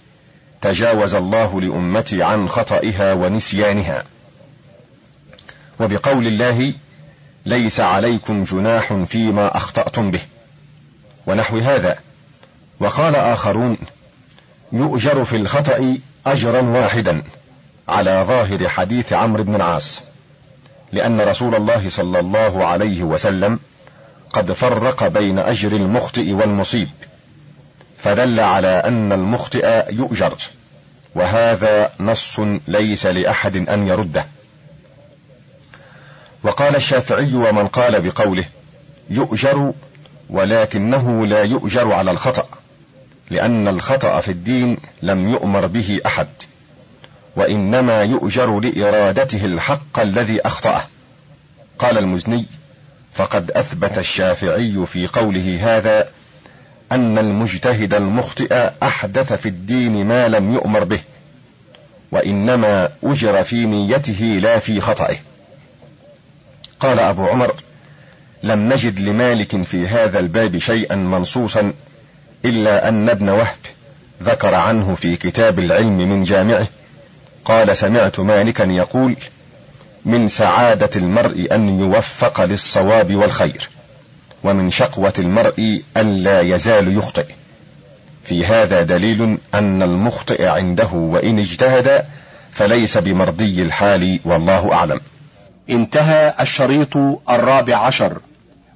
[0.66, 4.04] تجاوز الله لأمتي عن خطئها ونسيانها.
[5.80, 6.72] وبقول الله
[7.46, 10.20] ليس عليكم جناح فيما أخطأتم به.
[11.26, 11.98] ونحو هذا
[12.80, 13.76] وقال آخرون
[14.72, 17.22] يؤجر في الخطأ أجرا واحدا
[17.88, 20.02] على ظاهر حديث عمرو بن العاص
[20.92, 23.58] لأن رسول الله صلى الله عليه وسلم
[24.30, 26.88] قد فرق بين أجر المخطئ والمصيب
[27.98, 30.34] فدل على أن المخطئ يؤجر.
[31.16, 34.26] وهذا نص ليس لأحد أن يرده.
[36.42, 38.44] وقال الشافعي ومن قال بقوله
[39.10, 39.72] يؤجر
[40.30, 42.48] ولكنه لا يؤجر على الخطأ
[43.30, 46.28] لأن الخطأ في الدين لم يؤمر به أحد
[47.36, 50.84] وإنما يؤجر لإرادته الحق الذي أخطأه.
[51.78, 52.46] قال المزني
[53.12, 56.08] فقد أثبت الشافعي في قوله هذا
[56.92, 61.00] أن المجتهد المخطئ أحدث في الدين ما لم يؤمر به
[62.12, 65.16] وإنما أجر في نيته لا في خطئه.
[66.80, 67.54] قال أبو عمر
[68.42, 71.72] لم نجد لمالك في هذا الباب شيئا منصوصا
[72.44, 73.56] إلا أن ابن وهب
[74.22, 76.66] ذكر عنه في كتاب العلم من جامعه
[77.44, 79.16] قال سمعت مالكا يقول
[80.04, 83.68] من سعادة المرء أن يوفق للصواب والخير.
[84.44, 87.26] ومن شقوة المرء أن لا يزال يخطئ.
[88.24, 92.04] في هذا دليل أن المخطئ عنده وإن اجتهد
[92.52, 95.00] فليس بمرضي الحال والله أعلم.
[95.70, 96.96] انتهى الشريط
[97.30, 98.18] الرابع عشر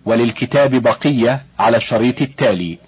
[0.05, 2.79] وللكتاب بقية على الشريط التالي.